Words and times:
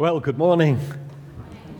Well, 0.00 0.18
good 0.18 0.38
morning. 0.38 0.80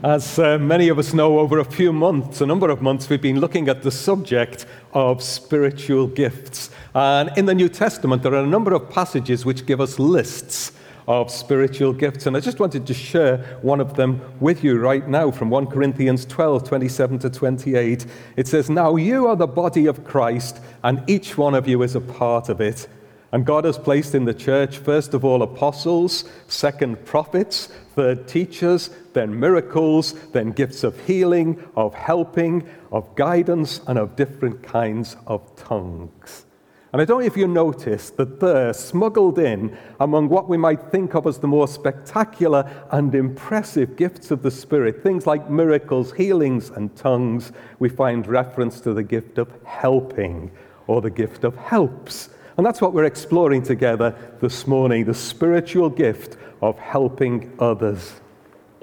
As 0.02 0.38
uh, 0.38 0.58
many 0.58 0.90
of 0.90 0.98
us 0.98 1.14
know, 1.14 1.38
over 1.38 1.58
a 1.58 1.64
few 1.64 1.90
months, 1.90 2.42
a 2.42 2.46
number 2.46 2.68
of 2.68 2.82
months, 2.82 3.08
we've 3.08 3.22
been 3.22 3.40
looking 3.40 3.66
at 3.70 3.80
the 3.82 3.90
subject 3.90 4.66
of 4.92 5.22
spiritual 5.22 6.06
gifts. 6.06 6.68
And 6.94 7.30
in 7.38 7.46
the 7.46 7.54
New 7.54 7.70
Testament, 7.70 8.22
there 8.22 8.34
are 8.34 8.44
a 8.44 8.46
number 8.46 8.74
of 8.74 8.90
passages 8.90 9.46
which 9.46 9.64
give 9.64 9.80
us 9.80 9.98
lists 9.98 10.72
of 11.08 11.30
spiritual 11.30 11.94
gifts. 11.94 12.26
And 12.26 12.36
I 12.36 12.40
just 12.40 12.60
wanted 12.60 12.86
to 12.88 12.92
share 12.92 13.38
one 13.62 13.80
of 13.80 13.94
them 13.94 14.20
with 14.38 14.62
you 14.62 14.78
right 14.78 15.08
now 15.08 15.30
from 15.30 15.48
1 15.48 15.68
Corinthians 15.68 16.26
12 16.26 16.62
27 16.62 17.20
to 17.20 17.30
28. 17.30 18.04
It 18.36 18.46
says, 18.46 18.68
Now 18.68 18.96
you 18.96 19.28
are 19.28 19.36
the 19.36 19.46
body 19.46 19.86
of 19.86 20.04
Christ, 20.04 20.60
and 20.84 21.02
each 21.08 21.38
one 21.38 21.54
of 21.54 21.66
you 21.66 21.82
is 21.82 21.94
a 21.94 22.02
part 22.02 22.50
of 22.50 22.60
it. 22.60 22.86
And 23.32 23.46
God 23.46 23.64
has 23.64 23.78
placed 23.78 24.14
in 24.14 24.24
the 24.24 24.34
church, 24.34 24.78
first 24.78 25.14
of 25.14 25.24
all, 25.24 25.42
apostles, 25.42 26.24
second, 26.48 27.04
prophets, 27.04 27.66
third, 27.94 28.26
teachers, 28.26 28.90
then 29.12 29.38
miracles, 29.38 30.14
then 30.32 30.50
gifts 30.50 30.82
of 30.82 30.98
healing, 31.06 31.62
of 31.76 31.94
helping, 31.94 32.68
of 32.90 33.14
guidance, 33.14 33.80
and 33.86 33.98
of 33.98 34.16
different 34.16 34.62
kinds 34.64 35.16
of 35.28 35.54
tongues. 35.54 36.44
And 36.92 37.00
I 37.00 37.04
don't 37.04 37.20
know 37.20 37.26
if 37.26 37.36
you 37.36 37.46
noticed 37.46 38.16
that 38.16 38.40
there, 38.40 38.72
smuggled 38.72 39.38
in 39.38 39.78
among 40.00 40.28
what 40.28 40.48
we 40.48 40.56
might 40.56 40.90
think 40.90 41.14
of 41.14 41.24
as 41.24 41.38
the 41.38 41.46
more 41.46 41.68
spectacular 41.68 42.68
and 42.90 43.14
impressive 43.14 43.94
gifts 43.94 44.32
of 44.32 44.42
the 44.42 44.50
Spirit, 44.50 45.04
things 45.04 45.24
like 45.24 45.48
miracles, 45.48 46.12
healings, 46.12 46.70
and 46.70 46.96
tongues, 46.96 47.52
we 47.78 47.88
find 47.88 48.26
reference 48.26 48.80
to 48.80 48.92
the 48.92 49.04
gift 49.04 49.38
of 49.38 49.52
helping 49.64 50.50
or 50.88 51.00
the 51.00 51.10
gift 51.10 51.44
of 51.44 51.54
helps. 51.54 52.30
And 52.60 52.66
that's 52.66 52.82
what 52.82 52.92
we're 52.92 53.04
exploring 53.04 53.62
together 53.62 54.14
this 54.42 54.66
morning 54.66 55.06
the 55.06 55.14
spiritual 55.14 55.88
gift 55.88 56.36
of 56.60 56.78
helping 56.78 57.56
others. 57.58 58.20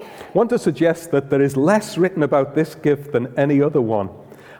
I 0.00 0.04
want 0.34 0.50
to 0.50 0.58
suggest 0.58 1.12
that 1.12 1.30
there 1.30 1.40
is 1.40 1.56
less 1.56 1.96
written 1.96 2.24
about 2.24 2.56
this 2.56 2.74
gift 2.74 3.12
than 3.12 3.38
any 3.38 3.62
other 3.62 3.80
one. 3.80 4.10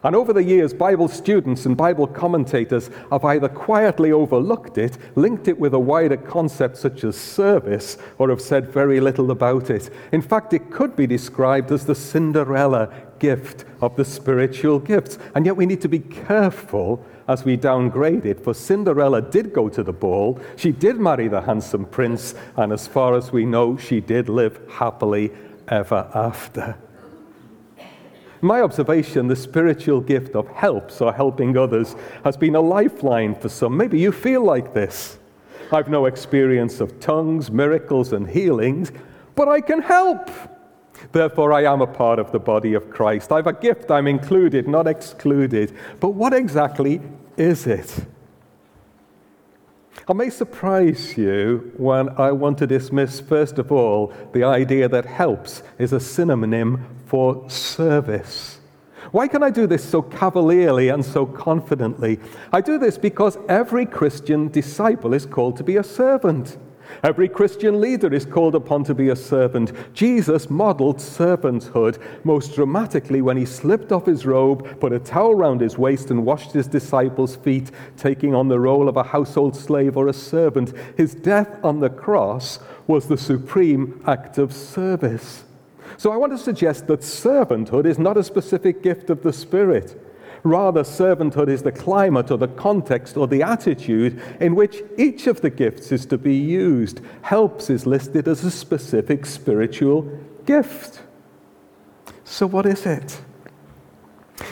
And 0.05 0.15
over 0.15 0.33
the 0.33 0.45
years, 0.45 0.73
Bible 0.73 1.09
students 1.09 1.67
and 1.67 1.77
Bible 1.77 2.07
commentators 2.07 2.91
have 3.11 3.25
either 3.25 3.49
quietly 3.49 4.13
overlooked 4.13 4.79
it, 4.79 4.97
linked 5.17 5.49
it 5.49 5.59
with 5.59 5.75
a 5.75 5.81
wider 5.81 6.17
concept 6.17 6.77
such 6.77 7.03
as 7.03 7.17
service, 7.17 7.99
or 8.19 8.29
have 8.29 8.41
said 8.41 8.71
very 8.71 9.01
little 9.01 9.33
about 9.33 9.69
it. 9.69 9.91
In 10.13 10.23
fact, 10.23 10.53
it 10.53 10.71
could 10.71 10.95
be 10.95 11.09
described 11.09 11.73
as 11.73 11.85
the 11.85 11.97
Cinderella 11.97 12.89
gift 13.19 13.65
of 13.81 13.97
the 13.97 14.05
spiritual 14.05 14.79
gifts. 14.79 15.19
And 15.35 15.45
yet 15.45 15.57
we 15.57 15.67
need 15.67 15.81
to 15.81 15.89
be 15.89 15.99
careful 15.99 17.05
as 17.29 17.45
we 17.45 17.57
downgraded, 17.57 18.43
for 18.43 18.55
Cinderella 18.55 19.21
did 19.21 19.53
go 19.53 19.69
to 19.69 19.83
the 19.83 19.93
ball, 19.93 20.41
she 20.57 20.73
did 20.73 20.99
marry 20.99 21.29
the 21.29 21.43
handsome 21.43 21.85
prince, 21.85 22.35
and 22.57 22.73
as 22.73 22.87
far 22.87 23.15
as 23.15 23.31
we 23.31 23.45
know, 23.45 23.77
she 23.77 24.01
did 24.01 24.31
live 24.31 24.59
happily 24.71 25.31
ever 25.69 26.11
after. 26.15 26.77
My 28.41 28.63
observation, 28.63 29.27
the 29.27 29.37
spiritual 29.37 30.01
gift 30.01 30.37
of 30.37 30.49
helps 30.49 31.01
or 31.01 31.13
helping 31.13 31.57
others 31.57 31.97
has 32.25 32.37
been 32.37 32.55
a 32.55 32.61
lifeline 32.61 33.35
for 33.35 33.49
some. 33.49 33.77
Maybe 33.77 33.99
you 33.99 34.13
feel 34.13 34.43
like 34.43 34.73
this. 34.73 35.19
I've 35.71 35.89
no 35.89 36.07
experience 36.07 36.81
of 36.81 36.99
tongues, 36.99 37.51
miracles, 37.51 38.13
and 38.13 38.29
healings, 38.29 38.91
but 39.35 39.49
I 39.49 39.61
can 39.61 39.83
help. 39.83 40.31
Therefore, 41.13 41.53
I 41.53 41.65
am 41.65 41.81
a 41.81 41.87
part 41.87 42.19
of 42.19 42.33
the 42.33 42.39
body 42.39 42.75
of 42.75 42.91
Christ. 42.91 43.33
I 43.33 43.37
have 43.37 43.47
a 43.47 43.53
gift, 43.53 43.91
I'm 43.91 44.07
included, 44.07 44.67
not 44.67 44.87
excluded. 44.87 45.77
But 46.01 46.11
what 46.11 46.33
exactly 46.33 47.01
is 47.39 47.67
it? 47.67 48.07
I 50.09 50.13
may 50.15 50.31
surprise 50.31 51.19
you 51.19 51.73
when 51.77 52.09
I 52.19 52.33
want 52.33 52.59
to 52.59 52.67
dismiss, 52.67 53.21
first 53.21 53.59
of 53.59 53.71
all, 53.71 54.13
the 54.33 54.43
idea 54.43 54.89
that 54.89 55.05
helps 55.05 55.63
is 55.79 55.93
a 55.93 56.01
synonym 56.01 56.87
for 57.07 57.49
service. 57.51 58.59
Why 59.11 59.29
can 59.29 59.43
I 59.43 59.51
do 59.51 59.67
this 59.67 59.85
so 59.85 60.03
cavalierly 60.03 60.89
and 60.89 61.05
so 61.05 61.25
confidently? 61.27 62.21
I 62.53 62.61
do 62.61 62.79
this 62.79 62.99
because 62.99 63.39
every 63.49 63.87
Christian 63.87 64.49
disciple 64.49 65.15
is 65.15 65.27
called 65.27 65.57
to 65.59 65.65
be 65.65 65.77
a 65.77 65.85
servant. 65.85 66.57
Every 67.03 67.29
Christian 67.29 67.81
leader 67.81 68.13
is 68.13 68.25
called 68.25 68.55
upon 68.55 68.85
to 68.85 68.95
be 68.95 69.09
a 69.09 69.17
servant. 69.17 69.73
Jesus 69.95 70.51
modeled 70.51 70.99
servanthood 70.99 71.99
most 72.25 72.55
dramatically 72.55 73.23
when 73.23 73.37
he 73.37 73.45
slipped 73.45 73.93
off 73.93 74.07
his 74.07 74.27
robe, 74.27 74.81
put 74.81 74.93
a 74.93 74.99
towel 74.99 75.35
round 75.35 75.61
his 75.61 75.79
waist, 75.79 76.11
and 76.11 76.25
washed 76.25 76.53
his 76.53 76.67
disciples' 76.67 77.37
feet, 77.37 77.71
taking 77.97 78.35
on 78.35 78.49
the 78.49 78.61
role 78.61 78.89
of 78.89 78.97
a 78.97 79.03
household 79.03 79.57
slave 79.57 79.97
or 79.97 80.09
a 80.09 80.13
servant. 80.13 80.73
His 80.97 81.15
death 81.15 81.63
on 81.63 81.81
the 81.81 81.91
cross 81.91 82.59
was 82.87 83.07
the 83.07 83.19
supreme 83.19 84.03
act 84.07 84.39
of 84.39 84.53
service. 84.53 85.45
So 85.97 86.13
I 86.13 86.17
want 86.17 86.33
to 86.33 86.39
suggest 86.39 86.87
that 86.87 87.01
servanthood 87.01 87.87
is 87.87 87.99
not 87.99 88.17
a 88.17 88.25
specific 88.25 88.83
gift 88.83 89.11
of 89.11 89.23
the 89.23 89.33
Spirit. 89.33 90.01
Rather, 90.45 90.83
servanthood 90.83 91.49
is 91.49 91.63
the 91.63 91.73
climate 91.73 92.31
or 92.31 92.39
the 92.39 92.49
context 92.49 93.17
or 93.17 93.27
the 93.27 93.43
attitude 93.43 94.21
in 94.41 94.55
which 94.55 94.83
each 94.97 95.27
of 95.27 95.41
the 95.41 95.51
gifts 95.51 95.93
is 95.93 96.07
to 96.07 96.19
be 96.19 96.35
used. 96.35 97.01
Helps 97.23 97.71
is 97.71 97.87
listed 97.87 98.29
as 98.29 98.45
a 98.45 98.51
specific 98.51 99.27
spiritual 99.27 100.03
gift. 100.45 101.03
So, 102.25 102.47
what 102.47 102.67
is 102.67 102.87
it? 102.87 103.21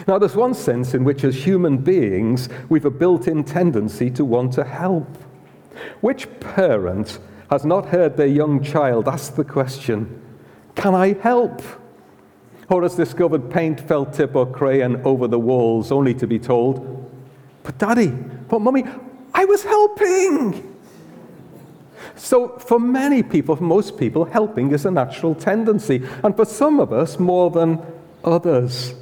Now, 0.09 0.19
there's 0.19 0.37
one 0.37 0.55
sense 0.55 0.95
in 0.95 1.05
which, 1.05 1.25
as 1.25 1.37
human 1.37 1.79
beings, 1.79 2.49
we've 2.69 2.85
a 2.85 2.91
built 2.91 3.29
in 3.29 3.45
tendency 3.45 4.11
to 4.11 4.25
want 4.25 4.53
to 4.55 4.65
help. 4.65 5.07
Which 6.01 6.29
parent 6.41 7.19
has 7.51 7.65
not 7.65 7.87
heard 7.87 8.17
their 8.17 8.27
young 8.27 8.63
child 8.63 9.09
ask 9.09 9.37
the 9.37 9.45
question, 9.45 10.23
Can 10.75 10.95
I 10.95 11.15
help? 11.15 11.63
Horace 12.69 12.97
discovered 12.97 13.51
paint, 13.51 13.81
felt 13.81 14.13
tip, 14.13 14.35
or 14.35 14.47
crayon 14.47 15.01
over 15.05 15.29
the 15.29 15.39
walls, 15.39 15.93
only 15.93 16.15
to 16.15 16.27
be 16.27 16.39
told, 16.39 17.11
But 17.63 17.79
daddy, 17.79 18.09
but 18.09 18.61
mummy, 18.61 18.85
I 19.33 19.45
was 19.45 19.63
helping. 19.63 20.75
So, 22.17 22.59
for 22.59 22.79
many 22.81 23.23
people, 23.23 23.57
for 23.57 23.63
most 23.63 23.99
people, 23.99 24.25
helping 24.25 24.73
is 24.73 24.87
a 24.87 24.91
natural 24.91 25.35
tendency, 25.35 26.03
and 26.25 26.35
for 26.35 26.45
some 26.45 26.81
of 26.81 26.93
us, 26.93 27.19
more 27.19 27.51
than 27.51 27.81
others. 28.25 28.95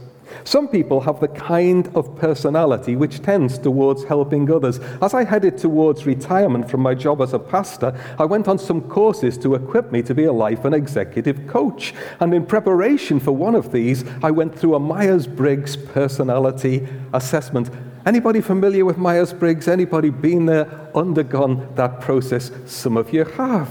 Some 0.43 0.69
people 0.69 1.01
have 1.03 1.21
the 1.21 1.29
kind 1.29 1.89
of 1.95 2.17
personality 2.17 2.97
which 2.97 3.23
tends 3.23 3.59
towards 3.59 4.05
helping 4.05 4.51
others. 4.51 4.81
As 5.01 5.15
I 5.15 5.25
headed 5.25 5.57
towards 5.57 6.07
retirement 6.07 6.69
from 6.69 6.81
my 6.81 6.95
job 6.95 7.21
as 7.23 7.33
a 7.33 7.39
pastor, 7.39 7.99
I 8.19 8.25
went 8.25 8.49
on 8.49 8.59
some 8.59 8.83
courses 8.83 9.39
to 9.39 9.55
equip 9.55 9.93
me 9.93 10.03
to 10.03 10.15
be 10.15 10.25
a 10.25 10.33
life 10.33 10.65
and 10.65 10.75
executive 10.75 11.47
coach. 11.47 11.95
And 12.21 12.35
in 12.35 12.45
preparation 12.45 13.21
for 13.21 13.33
one 13.33 13.55
of 13.55 13.73
these, 13.73 14.05
I 14.23 14.31
went 14.31 14.59
through 14.59 14.75
a 14.75 14.81
Myers-Briggs 14.81 15.77
personality 15.77 16.87
assessment. 17.13 17.71
Anybody 18.05 18.41
familiar 18.41 18.85
with 18.85 18.99
Myers-Briggs? 18.99 19.69
Anybody 19.69 20.11
been 20.11 20.47
there, 20.47 20.69
undergone 20.95 21.69
that 21.77 22.01
process? 22.01 22.51
Some 22.67 22.97
of 22.97 23.13
you 23.13 23.25
have. 23.25 23.71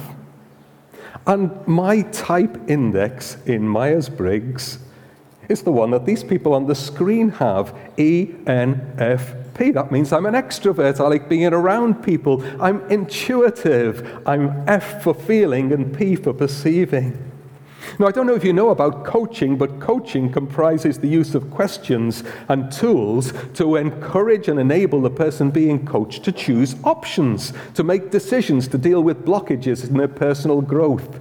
And 1.27 1.51
my 1.67 2.01
type 2.01 2.57
index 2.67 3.37
in 3.45 3.67
Myers-Briggs 3.67 4.79
is 5.49 5.63
the 5.63 5.71
one 5.71 5.91
that 5.91 6.05
these 6.05 6.23
people 6.23 6.53
on 6.53 6.67
the 6.67 6.75
screen 6.75 7.29
have 7.29 7.75
ENFP. 7.97 9.73
That 9.73 9.91
means 9.91 10.11
I'm 10.11 10.25
an 10.25 10.33
extrovert. 10.33 10.99
I 10.99 11.07
like 11.07 11.29
being 11.29 11.45
around 11.45 12.03
people. 12.03 12.43
I'm 12.61 12.81
intuitive. 12.89 14.21
I'm 14.25 14.63
F 14.67 15.03
for 15.03 15.13
feeling 15.13 15.71
and 15.71 15.95
P 15.95 16.15
for 16.15 16.33
perceiving. 16.33 17.31
Now, 17.99 18.07
I 18.07 18.11
don't 18.11 18.25
know 18.25 18.33
if 18.33 18.43
you 18.43 18.53
know 18.53 18.69
about 18.69 19.03
coaching, 19.03 19.57
but 19.57 19.79
coaching 19.79 20.31
comprises 20.31 20.99
the 20.99 21.07
use 21.07 21.35
of 21.35 21.51
questions 21.51 22.23
and 22.49 22.71
tools 22.71 23.33
to 23.55 23.75
encourage 23.75 24.47
and 24.47 24.59
enable 24.59 25.01
the 25.01 25.09
person 25.09 25.51
being 25.51 25.85
coached 25.85 26.23
to 26.23 26.31
choose 26.31 26.75
options, 26.83 27.53
to 27.75 27.83
make 27.83 28.09
decisions, 28.09 28.67
to 28.69 28.77
deal 28.77 29.03
with 29.03 29.25
blockages 29.25 29.87
in 29.87 29.97
their 29.97 30.07
personal 30.07 30.61
growth. 30.61 31.19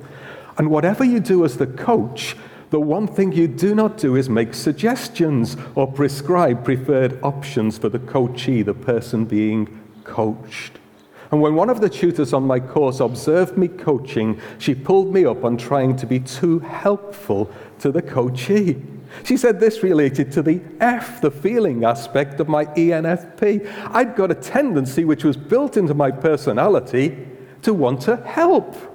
And 0.57 0.71
whatever 0.71 1.05
you 1.05 1.21
do 1.21 1.45
as 1.45 1.57
the 1.59 1.67
coach, 1.67 2.37
the 2.73 2.81
one 2.81 3.07
thing 3.07 3.33
you 3.33 3.47
do 3.47 3.75
not 3.75 3.99
do 3.99 4.17
is 4.17 4.31
make 4.31 4.55
suggestions 4.55 5.59
or 5.75 5.87
prescribe 5.87 6.65
preferred 6.65 7.23
options 7.23 7.77
for 7.77 7.91
the 7.91 7.99
coachee, 7.99 8.63
the 8.63 8.73
person 8.73 9.27
being 9.27 9.69
coached. 10.05 10.79
And 11.31 11.43
when 11.43 11.55
one 11.55 11.69
of 11.69 11.83
the 11.83 11.91
tutors 11.91 12.33
on 12.33 12.45
my 12.45 12.59
course 12.61 13.01
observed 13.01 13.59
me 13.59 13.69
coaching, 13.69 14.41
she 14.59 14.75
pulled 14.75 15.13
me 15.13 15.27
up 15.27 15.45
on 15.45 15.59
trying 15.59 15.97
to 15.97 16.07
be 16.07 16.19
too 16.19 16.61
helpful 16.61 17.53
to 17.81 17.93
the 17.93 18.01
coachee. 18.01 18.81
She 19.23 19.37
said 19.37 19.61
this 19.61 19.83
related 19.83 20.33
to 20.33 20.43
the 20.43 20.63
F, 20.81 21.21
the 21.21 21.31
feeling 21.31 21.85
aspect 21.85 22.41
of 22.41 22.49
my 22.49 22.65
ENFP. 22.65 23.71
I'd 23.91 24.17
got 24.17 24.31
a 24.31 24.35
tendency 24.35 25.05
which 25.05 25.25
was 25.25 25.37
built 25.37 25.77
into 25.77 25.93
my 25.93 26.11
personality 26.11 27.29
to 27.61 27.75
want 27.75 28.01
to 28.03 28.17
help. 28.17 28.92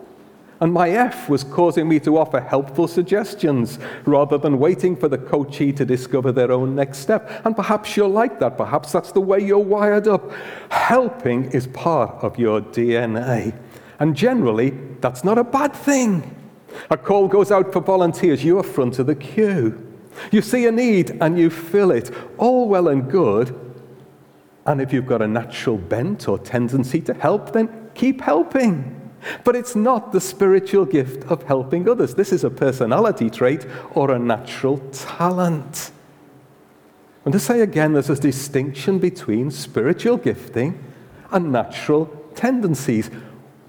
And 0.60 0.74
my 0.74 0.90
F 0.90 1.30
was 1.30 1.44
causing 1.44 1.88
me 1.88 2.00
to 2.00 2.18
offer 2.18 2.40
helpful 2.40 2.88
suggestions 2.88 3.78
rather 4.06 4.38
than 4.38 4.58
waiting 4.58 4.96
for 4.96 5.08
the 5.08 5.18
coachee 5.18 5.72
to 5.74 5.86
discover 5.86 6.32
their 6.32 6.52
own 6.52 6.74
next 6.74 7.00
step. 7.00 7.30
And 7.46 7.56
perhaps 7.56 7.96
you're 7.96 8.10
like 8.10 8.40
that. 8.40 8.58
Perhaps 8.58 8.92
that's 8.92 9.12
the 9.12 9.22
way 9.22 9.40
you're 9.40 9.60
wired 9.60 10.08
up. 10.08 10.32
Helping 10.70 11.52
is 11.52 11.68
part 11.68 12.24
of 12.24 12.40
your 12.40 12.62
DNA. 12.62 13.54
And 14.00 14.16
generally, 14.16 14.72
that's 15.00 15.24
not 15.24 15.38
a 15.38 15.44
bad 15.44 15.74
thing. 15.74 16.36
A 16.90 16.98
call 16.98 17.28
goes 17.28 17.52
out 17.52 17.72
for 17.72 17.80
volunteers, 17.80 18.44
you 18.44 18.60
are 18.60 18.64
front 18.64 19.00
of 19.00 19.08
the 19.08 19.16
queue. 19.16 19.84
You 20.32 20.42
see 20.42 20.66
a 20.66 20.72
need 20.72 21.18
and 21.22 21.38
you 21.38 21.50
fill 21.50 21.92
it. 21.92 22.12
All 22.38 22.68
well 22.68 22.88
and 22.88 23.10
good. 23.10 23.56
And 24.66 24.82
if 24.82 24.92
you've 24.92 25.06
got 25.06 25.22
a 25.22 25.28
natural 25.28 25.78
bent 25.78 26.28
or 26.28 26.40
tendency 26.40 27.00
to 27.02 27.14
help, 27.14 27.54
then 27.54 27.92
keep 27.94 28.22
helping. 28.22 28.97
But 29.44 29.56
it's 29.56 29.76
not 29.76 30.12
the 30.12 30.22
spiritual 30.22 30.86
gift 30.86 31.30
of 31.32 31.44
helping 31.44 31.90
others. 31.90 32.16
This 32.16 32.32
is 32.32 32.44
a 32.44 32.50
personality 32.50 33.30
trait 33.30 33.66
or 33.94 34.12
a 34.12 34.20
natural 34.20 34.78
talent. 34.92 35.92
And 37.26 37.34
to 37.34 37.40
say 37.40 37.62
again, 37.62 37.94
there's 37.94 38.10
a 38.10 38.16
distinction 38.16 39.00
between 39.00 39.52
spiritual 39.52 40.18
gifting 40.18 40.82
and 41.32 41.52
natural 41.52 42.06
tendencies. 42.36 43.10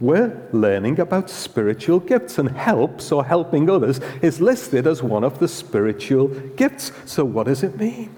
We're 0.00 0.48
learning 0.52 1.00
about 1.00 1.28
spiritual 1.28 1.98
gifts, 1.98 2.38
and 2.38 2.50
helps 2.50 3.10
or 3.10 3.24
helping 3.24 3.68
others 3.68 4.00
is 4.22 4.40
listed 4.40 4.86
as 4.86 5.02
one 5.02 5.24
of 5.24 5.40
the 5.40 5.48
spiritual 5.48 6.28
gifts. 6.28 6.92
So, 7.04 7.24
what 7.24 7.46
does 7.46 7.64
it 7.64 7.76
mean? 7.76 8.14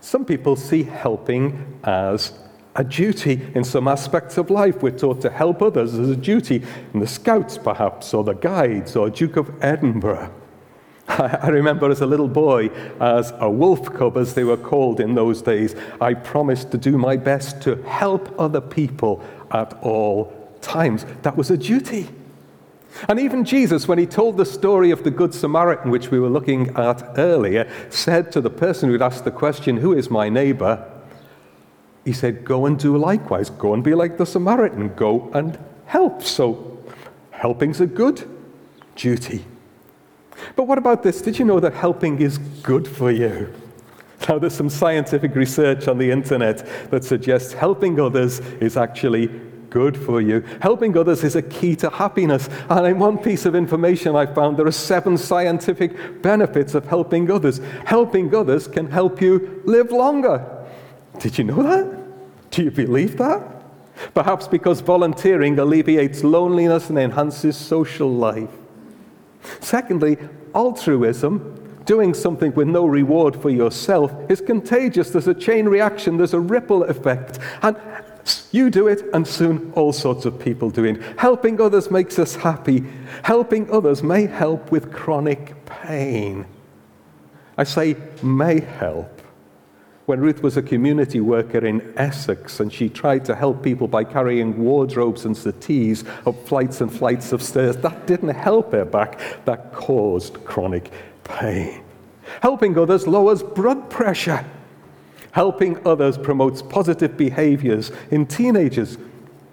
Some 0.00 0.24
people 0.24 0.54
see 0.54 0.84
helping 0.84 1.80
as 1.82 2.32
a 2.74 2.84
duty 2.84 3.40
in 3.54 3.64
some 3.64 3.86
aspects 3.86 4.38
of 4.38 4.50
life. 4.50 4.82
We're 4.82 4.96
taught 4.96 5.20
to 5.22 5.30
help 5.30 5.62
others 5.62 5.94
as 5.94 6.08
a 6.08 6.16
duty 6.16 6.62
in 6.94 7.00
the 7.00 7.06
Scouts, 7.06 7.58
perhaps, 7.58 8.14
or 8.14 8.24
the 8.24 8.34
Guides, 8.34 8.96
or 8.96 9.10
Duke 9.10 9.36
of 9.36 9.62
Edinburgh. 9.62 10.32
I 11.08 11.48
remember 11.48 11.90
as 11.90 12.00
a 12.00 12.06
little 12.06 12.28
boy, 12.28 12.68
as 13.00 13.32
a 13.38 13.50
wolf 13.50 13.92
cub, 13.92 14.16
as 14.16 14.34
they 14.34 14.44
were 14.44 14.56
called 14.56 15.00
in 15.00 15.14
those 15.14 15.42
days, 15.42 15.74
I 16.00 16.14
promised 16.14 16.70
to 16.70 16.78
do 16.78 16.96
my 16.96 17.16
best 17.16 17.60
to 17.62 17.76
help 17.82 18.34
other 18.38 18.60
people 18.60 19.22
at 19.50 19.74
all 19.82 20.32
times. 20.62 21.04
That 21.22 21.36
was 21.36 21.50
a 21.50 21.58
duty. 21.58 22.08
And 23.08 23.18
even 23.18 23.44
Jesus, 23.44 23.88
when 23.88 23.98
he 23.98 24.06
told 24.06 24.36
the 24.36 24.46
story 24.46 24.90
of 24.90 25.02
the 25.02 25.10
Good 25.10 25.34
Samaritan, 25.34 25.90
which 25.90 26.10
we 26.10 26.20
were 26.20 26.28
looking 26.28 26.68
at 26.76 27.18
earlier, 27.18 27.70
said 27.90 28.30
to 28.32 28.40
the 28.40 28.50
person 28.50 28.88
who'd 28.88 29.02
asked 29.02 29.24
the 29.24 29.30
question, 29.30 29.78
Who 29.78 29.92
is 29.92 30.10
my 30.10 30.28
neighbor? 30.28 30.88
He 32.04 32.12
said, 32.12 32.44
Go 32.44 32.66
and 32.66 32.78
do 32.78 32.96
likewise. 32.96 33.50
Go 33.50 33.74
and 33.74 33.82
be 33.82 33.94
like 33.94 34.18
the 34.18 34.26
Samaritan. 34.26 34.94
Go 34.94 35.30
and 35.34 35.58
help. 35.86 36.22
So, 36.22 36.78
helping's 37.30 37.80
a 37.80 37.86
good 37.86 38.28
duty. 38.96 39.44
But 40.56 40.64
what 40.64 40.78
about 40.78 41.02
this? 41.02 41.20
Did 41.20 41.38
you 41.38 41.44
know 41.44 41.60
that 41.60 41.74
helping 41.74 42.20
is 42.20 42.38
good 42.38 42.88
for 42.88 43.10
you? 43.10 43.52
Now, 44.28 44.38
there's 44.38 44.54
some 44.54 44.70
scientific 44.70 45.34
research 45.34 45.88
on 45.88 45.98
the 45.98 46.10
internet 46.10 46.90
that 46.90 47.04
suggests 47.04 47.52
helping 47.52 47.98
others 47.98 48.38
is 48.60 48.76
actually 48.76 49.28
good 49.72 49.96
for 49.96 50.20
you. 50.20 50.44
Helping 50.60 50.96
others 50.96 51.24
is 51.24 51.34
a 51.34 51.42
key 51.42 51.74
to 51.76 51.88
happiness. 51.88 52.48
And 52.68 52.86
in 52.86 52.98
one 52.98 53.18
piece 53.18 53.46
of 53.46 53.54
information 53.54 54.14
I 54.14 54.26
found, 54.26 54.58
there 54.58 54.66
are 54.66 54.72
seven 54.72 55.16
scientific 55.16 56.22
benefits 56.22 56.74
of 56.74 56.86
helping 56.86 57.30
others. 57.30 57.60
Helping 57.84 58.34
others 58.34 58.68
can 58.68 58.90
help 58.90 59.20
you 59.20 59.62
live 59.64 59.90
longer. 59.90 60.51
Did 61.22 61.38
you 61.38 61.44
know 61.44 61.62
that? 61.62 62.50
Do 62.50 62.64
you 62.64 62.72
believe 62.72 63.16
that? 63.18 63.62
Perhaps 64.12 64.48
because 64.48 64.80
volunteering 64.80 65.56
alleviates 65.56 66.24
loneliness 66.24 66.88
and 66.88 66.98
enhances 66.98 67.56
social 67.56 68.10
life. 68.12 68.50
Secondly, 69.60 70.18
altruism 70.52 71.78
doing 71.84 72.12
something 72.12 72.52
with 72.54 72.66
no 72.66 72.86
reward 72.86 73.40
for 73.40 73.50
yourself 73.50 74.12
is 74.28 74.40
contagious. 74.40 75.10
There's 75.10 75.28
a 75.28 75.34
chain 75.34 75.68
reaction, 75.68 76.16
there's 76.16 76.34
a 76.34 76.40
ripple 76.40 76.82
effect. 76.82 77.38
And 77.62 77.76
you 78.50 78.68
do 78.68 78.88
it, 78.88 79.04
and 79.14 79.24
soon 79.24 79.72
all 79.76 79.92
sorts 79.92 80.24
of 80.24 80.40
people 80.40 80.70
do 80.70 80.82
it. 80.86 81.00
Helping 81.20 81.60
others 81.60 81.88
makes 81.88 82.18
us 82.18 82.34
happy. 82.34 82.82
Helping 83.22 83.70
others 83.70 84.02
may 84.02 84.26
help 84.26 84.72
with 84.72 84.92
chronic 84.92 85.64
pain. 85.66 86.46
I 87.56 87.62
say 87.62 87.96
may 88.24 88.58
help. 88.58 89.21
When 90.12 90.20
Ruth 90.20 90.42
was 90.42 90.58
a 90.58 90.62
community 90.62 91.20
worker 91.20 91.64
in 91.64 91.94
Essex 91.96 92.60
and 92.60 92.70
she 92.70 92.90
tried 92.90 93.24
to 93.24 93.34
help 93.34 93.62
people 93.62 93.88
by 93.88 94.04
carrying 94.04 94.58
wardrobes 94.58 95.24
and 95.24 95.34
settees 95.34 96.04
up 96.26 96.46
flights 96.46 96.82
and 96.82 96.92
flights 96.92 97.32
of 97.32 97.42
stairs, 97.42 97.78
that 97.78 98.06
didn't 98.06 98.28
help 98.34 98.72
her 98.72 98.84
back. 98.84 99.18
That 99.46 99.72
caused 99.72 100.44
chronic 100.44 100.92
pain. 101.24 101.82
Helping 102.42 102.76
others 102.76 103.06
lowers 103.06 103.42
blood 103.42 103.88
pressure. 103.88 104.44
Helping 105.30 105.78
others 105.86 106.18
promotes 106.18 106.60
positive 106.60 107.16
behaviors 107.16 107.90
in 108.10 108.26
teenagers, 108.26 108.98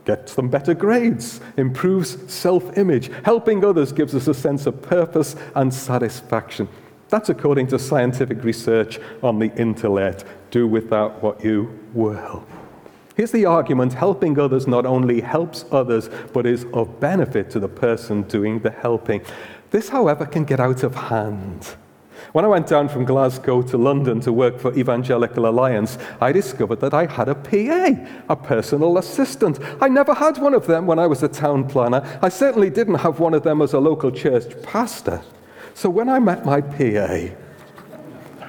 gets 0.04 0.36
them 0.36 0.50
better 0.50 0.74
grades, 0.74 1.40
improves 1.56 2.18
self 2.30 2.78
image. 2.78 3.10
Helping 3.24 3.64
others 3.64 3.94
gives 3.94 4.14
us 4.14 4.28
a 4.28 4.34
sense 4.34 4.66
of 4.66 4.82
purpose 4.82 5.38
and 5.56 5.74
satisfaction. 5.74 6.68
That's 7.10 7.30
according 7.30 7.68
to 7.68 7.80
scientific 7.80 8.44
research 8.44 9.00
on 9.24 9.40
the 9.40 9.54
internet. 9.56 10.24
Do 10.52 10.68
with 10.68 10.90
that 10.92 11.24
what 11.24 11.44
you 11.44 11.80
will. 11.94 12.46
Here's 13.16 13.32
the 13.32 13.46
argument 13.46 13.94
helping 13.94 14.40
others 14.40 14.68
not 14.68 14.86
only 14.86 15.20
helps 15.20 15.66
others, 15.72 16.10
but 16.32 16.46
is 16.46 16.66
of 16.74 17.00
benefit 17.00 17.50
to 17.52 17.60
the 17.60 17.68
person 17.68 18.22
doing 18.24 18.60
the 18.60 18.70
helping. 18.70 19.22
This, 19.72 19.90
however, 19.90 20.26
can 20.26 20.46
get 20.46 20.60
out 20.60 20.84
of 20.84 20.96
hand. 20.96 21.76
When 22.32 22.46
I 22.46 22.48
went 22.48 22.68
down 22.68 22.90
from 22.90 23.06
Glasgow 23.06 23.62
to 23.64 23.78
London 23.78 24.20
to 24.22 24.32
work 24.32 24.60
for 24.60 24.74
Evangelical 24.78 25.48
Alliance, 25.48 25.98
I 26.22 26.32
discovered 26.32 26.80
that 26.82 26.94
I 26.94 27.08
had 27.08 27.28
a 27.28 27.36
PA, 27.36 27.96
a 28.30 28.36
personal 28.36 28.98
assistant. 29.00 29.60
I 29.82 29.90
never 29.90 30.14
had 30.14 30.38
one 30.38 30.54
of 30.54 30.68
them 30.68 30.86
when 30.86 31.00
I 31.00 31.08
was 31.08 31.24
a 31.24 31.28
town 31.28 31.68
planner. 31.68 32.20
I 32.22 32.30
certainly 32.30 32.70
didn't 32.70 32.96
have 32.96 33.20
one 33.20 33.34
of 33.34 33.44
them 33.44 33.62
as 33.62 33.74
a 33.74 33.80
local 33.80 34.12
church 34.12 34.62
pastor. 34.62 35.22
So 35.80 35.90
when 35.90 36.10
I 36.10 36.20
met 36.20 36.44
my 36.44 36.60
PA, 36.60 37.34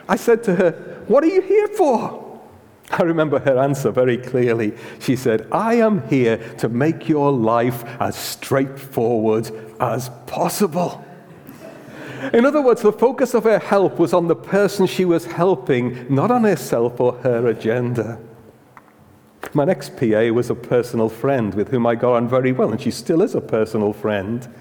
I 0.08 0.16
said 0.16 0.42
to 0.42 0.56
her, 0.56 0.72
What 1.06 1.22
are 1.22 1.28
you 1.28 1.40
here 1.40 1.68
for? 1.68 2.40
I 2.90 3.04
remember 3.04 3.38
her 3.38 3.56
answer 3.56 3.92
very 3.92 4.18
clearly. 4.18 4.72
She 4.98 5.14
said, 5.14 5.46
I 5.52 5.74
am 5.74 6.04
here 6.08 6.38
to 6.58 6.68
make 6.68 7.08
your 7.08 7.30
life 7.30 7.84
as 8.00 8.16
straightforward 8.16 9.48
as 9.78 10.10
possible. 10.26 11.04
In 12.32 12.44
other 12.44 12.60
words, 12.60 12.82
the 12.82 12.92
focus 12.92 13.32
of 13.34 13.44
her 13.44 13.60
help 13.60 14.00
was 14.00 14.12
on 14.12 14.26
the 14.26 14.34
person 14.34 14.88
she 14.88 15.04
was 15.04 15.24
helping, 15.24 16.12
not 16.12 16.32
on 16.32 16.42
herself 16.42 16.98
or 16.98 17.12
her 17.18 17.46
agenda. 17.46 18.18
My 19.54 19.64
next 19.64 19.96
PA 19.96 20.32
was 20.32 20.50
a 20.50 20.56
personal 20.56 21.08
friend 21.08 21.54
with 21.54 21.68
whom 21.68 21.86
I 21.86 21.94
got 21.94 22.14
on 22.14 22.28
very 22.28 22.50
well, 22.50 22.72
and 22.72 22.80
she 22.80 22.90
still 22.90 23.22
is 23.22 23.36
a 23.36 23.40
personal 23.40 23.92
friend. 23.92 24.52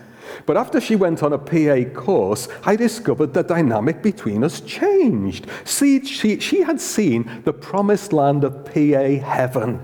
But 0.45 0.57
after 0.57 0.79
she 0.81 0.95
went 0.95 1.23
on 1.23 1.33
a 1.33 1.37
PA 1.37 1.89
course, 1.93 2.47
I 2.65 2.75
discovered 2.75 3.33
the 3.33 3.43
dynamic 3.43 4.01
between 4.01 4.43
us 4.43 4.61
changed. 4.61 5.47
See, 5.63 6.03
she, 6.05 6.39
she 6.39 6.61
had 6.61 6.81
seen 6.81 7.41
the 7.45 7.53
promised 7.53 8.13
land 8.13 8.43
of 8.43 8.65
PA 8.65 9.25
heaven. 9.25 9.83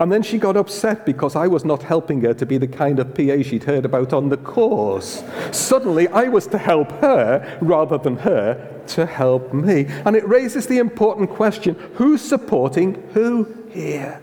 And 0.00 0.10
then 0.10 0.22
she 0.22 0.38
got 0.38 0.56
upset 0.56 1.06
because 1.06 1.36
I 1.36 1.46
was 1.46 1.64
not 1.64 1.82
helping 1.82 2.20
her 2.22 2.34
to 2.34 2.46
be 2.46 2.58
the 2.58 2.66
kind 2.66 2.98
of 2.98 3.14
PA 3.14 3.42
she'd 3.42 3.64
heard 3.64 3.84
about 3.84 4.12
on 4.12 4.28
the 4.28 4.36
course. 4.36 5.22
Suddenly, 5.52 6.08
I 6.08 6.24
was 6.24 6.46
to 6.48 6.58
help 6.58 6.90
her 7.00 7.58
rather 7.60 7.98
than 7.98 8.16
her 8.16 8.82
to 8.88 9.06
help 9.06 9.52
me. 9.52 9.86
And 10.04 10.16
it 10.16 10.26
raises 10.28 10.66
the 10.66 10.78
important 10.78 11.30
question 11.30 11.74
who's 11.94 12.20
supporting 12.20 12.94
who 13.14 13.54
here? 13.70 14.22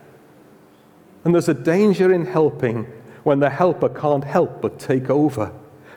And 1.23 1.33
there's 1.33 1.49
a 1.49 1.53
danger 1.53 2.11
in 2.11 2.25
helping 2.25 2.85
when 3.23 3.39
the 3.39 3.49
helper 3.49 3.89
can't 3.89 4.23
help 4.23 4.61
but 4.61 4.79
take 4.79 5.09
over. 5.09 5.51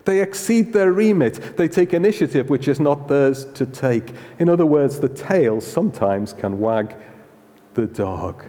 They 0.05 0.21
exceed 0.21 0.73
their 0.73 0.93
remit. 0.93 1.57
They 1.57 1.69
take 1.69 1.95
initiative 1.95 2.51
which 2.51 2.69
is 2.69 2.79
not 2.79 3.09
theirs 3.09 3.47
to 3.55 3.67
take. 3.67 4.13
In 4.39 4.49
other 4.49 4.67
words, 4.67 5.01
the 5.01 5.09
tail 5.09 5.61
sometimes 5.61 6.33
can 6.33 6.61
wag 6.61 6.95
the 7.75 7.87
dog. 7.87 8.45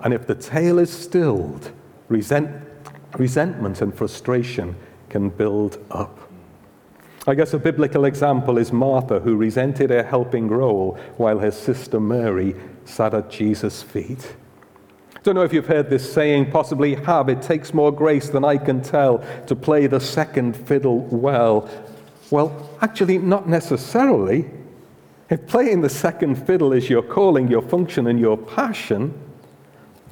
And 0.00 0.14
if 0.14 0.26
the 0.26 0.34
tail 0.34 0.78
is 0.78 0.90
stilled, 0.90 1.72
resent, 2.08 2.50
resentment 3.16 3.82
and 3.82 3.94
frustration 3.94 4.76
can 5.08 5.28
build 5.28 5.84
up. 5.90 6.18
I 7.26 7.34
guess 7.34 7.52
a 7.52 7.58
biblical 7.58 8.06
example 8.06 8.56
is 8.56 8.72
Martha, 8.72 9.20
who 9.20 9.36
resented 9.36 9.90
her 9.90 10.02
helping 10.02 10.48
role 10.48 10.98
while 11.18 11.38
her 11.38 11.50
sister 11.50 12.00
Mary 12.00 12.54
sat 12.86 13.12
at 13.12 13.28
Jesus' 13.28 13.82
feet. 13.82 14.34
I 15.18 15.20
don't 15.22 15.34
know 15.34 15.42
if 15.42 15.52
you've 15.52 15.66
heard 15.66 15.90
this 15.90 16.10
saying, 16.10 16.52
possibly 16.52 16.94
have. 16.94 17.28
It 17.28 17.42
takes 17.42 17.74
more 17.74 17.90
grace 17.90 18.28
than 18.28 18.44
I 18.44 18.56
can 18.56 18.80
tell 18.80 19.18
to 19.46 19.56
play 19.56 19.88
the 19.88 19.98
second 19.98 20.56
fiddle 20.56 21.00
well. 21.10 21.68
Well, 22.30 22.70
actually, 22.80 23.18
not 23.18 23.48
necessarily. 23.48 24.48
If 25.28 25.46
playing 25.48 25.80
the 25.80 25.88
second 25.88 26.36
fiddle 26.46 26.72
is 26.72 26.88
your 26.88 27.02
calling, 27.02 27.48
your 27.48 27.62
function, 27.62 28.06
and 28.06 28.20
your 28.20 28.36
passion, 28.36 29.12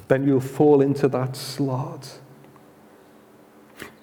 then 0.09 0.27
you'll 0.27 0.41
fall 0.41 0.81
into 0.81 1.07
that 1.07 1.37
slot. 1.37 2.19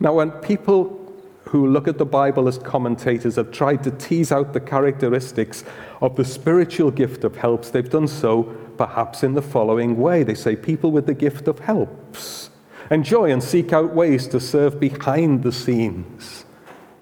Now, 0.00 0.14
when 0.14 0.30
people 0.30 1.00
who 1.44 1.66
look 1.66 1.86
at 1.86 1.98
the 1.98 2.06
Bible 2.06 2.48
as 2.48 2.58
commentators 2.58 3.36
have 3.36 3.52
tried 3.52 3.84
to 3.84 3.90
tease 3.90 4.32
out 4.32 4.54
the 4.54 4.60
characteristics 4.60 5.64
of 6.00 6.16
the 6.16 6.24
spiritual 6.24 6.90
gift 6.90 7.24
of 7.24 7.36
helps, 7.36 7.70
they've 7.70 7.90
done 7.90 8.08
so 8.08 8.56
perhaps 8.76 9.22
in 9.22 9.34
the 9.34 9.42
following 9.42 9.96
way. 9.96 10.22
They 10.22 10.34
say 10.34 10.56
people 10.56 10.90
with 10.90 11.06
the 11.06 11.14
gift 11.14 11.48
of 11.48 11.60
helps 11.60 12.50
enjoy 12.90 13.30
and 13.30 13.42
seek 13.42 13.72
out 13.72 13.94
ways 13.94 14.26
to 14.28 14.40
serve 14.40 14.78
behind 14.78 15.42
the 15.42 15.52
scenes. 15.52 16.44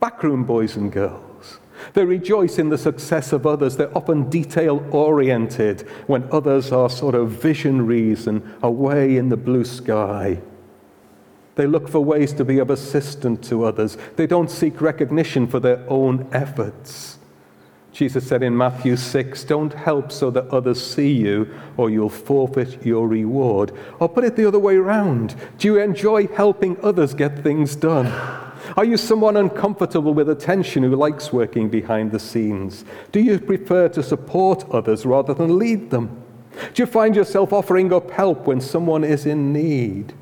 Backroom 0.01 0.45
boys 0.45 0.77
and 0.77 0.93
girls. 0.93 1.59
They 1.95 2.05
rejoice 2.05 2.59
in 2.59 2.69
the 2.69 2.79
success 2.79 3.33
of 3.33 3.47
others. 3.47 3.77
They're 3.77 3.97
often 3.97 4.31
detail 4.31 4.87
oriented 4.91 5.83
when 6.07 6.29
others 6.31 6.73
are 6.73 6.89
sort 6.89 7.15
of 7.15 7.31
visionaries 7.31 8.27
and 8.27 8.43
away 8.63 9.17
in 9.17 9.29
the 9.29 9.37
blue 9.37 9.65
sky. 9.65 10.41
They 11.55 11.67
look 11.67 11.89
for 11.89 12.01
ways 12.01 12.33
to 12.35 12.45
be 12.45 12.59
of 12.59 12.71
assistance 12.71 13.49
to 13.49 13.65
others. 13.65 13.99
They 14.17 14.27
don't 14.27 14.51
seek 14.51 14.81
recognition 14.81 15.47
for 15.47 15.61
their 15.61 15.85
own 15.89 16.29
efforts. 16.33 17.19
Jesus 17.93 18.27
said 18.27 18.43
in 18.43 18.57
Matthew 18.57 18.97
6, 18.97 19.45
Don't 19.45 19.75
help 19.75 20.11
so 20.11 20.31
that 20.31 20.49
others 20.49 20.85
see 20.85 21.13
you, 21.13 21.53
or 21.77 21.91
you'll 21.91 22.09
forfeit 22.09 22.85
your 22.85 23.07
reward. 23.07 23.73
Or 24.01 24.09
put 24.09 24.25
it 24.25 24.35
the 24.35 24.49
other 24.49 24.59
way 24.59 24.77
around. 24.77 25.37
Do 25.59 25.69
you 25.69 25.79
enjoy 25.79 26.27
helping 26.29 26.83
others 26.83 27.13
get 27.13 27.43
things 27.43 27.77
done? 27.77 28.07
Are 28.77 28.85
you 28.85 28.97
someone 28.97 29.37
uncomfortable 29.37 30.15
with 30.15 30.31
attention 30.31 30.83
who 30.85 30.97
likes 30.97 31.33
working 31.33 31.69
behind 31.69 32.13
the 32.13 32.19
scenes? 32.19 32.87
Do 33.11 33.21
you 33.21 33.39
prefer 33.39 33.89
to 33.91 34.03
support 34.03 34.65
others 34.71 35.05
rather 35.05 35.35
than 35.35 35.59
lead 35.59 35.91
them? 35.91 36.23
Do 36.73 36.83
you 36.83 36.87
find 36.87 37.15
yourself 37.15 37.53
offering 37.53 37.93
up 37.93 38.11
help 38.11 38.47
when 38.47 38.61
someone 38.61 39.05
is 39.05 39.27
in 39.27 39.53
need? 39.53 40.15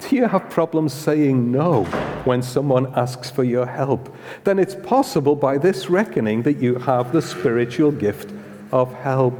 Do 0.00 0.16
you 0.16 0.28
have 0.28 0.48
problems 0.48 0.92
saying 0.94 1.50
no 1.50 1.84
when 2.26 2.42
someone 2.42 2.92
asks 2.94 3.30
for 3.30 3.44
your 3.44 3.66
help? 3.66 4.14
Then 4.44 4.58
it's 4.58 4.74
possible 4.74 5.36
by 5.36 5.58
this 5.58 5.88
reckoning 5.88 6.42
that 6.42 6.58
you 6.58 6.74
have 6.76 7.12
the 7.12 7.22
spiritual 7.22 7.92
gift 7.92 8.32
of 8.72 8.92
help. 8.94 9.34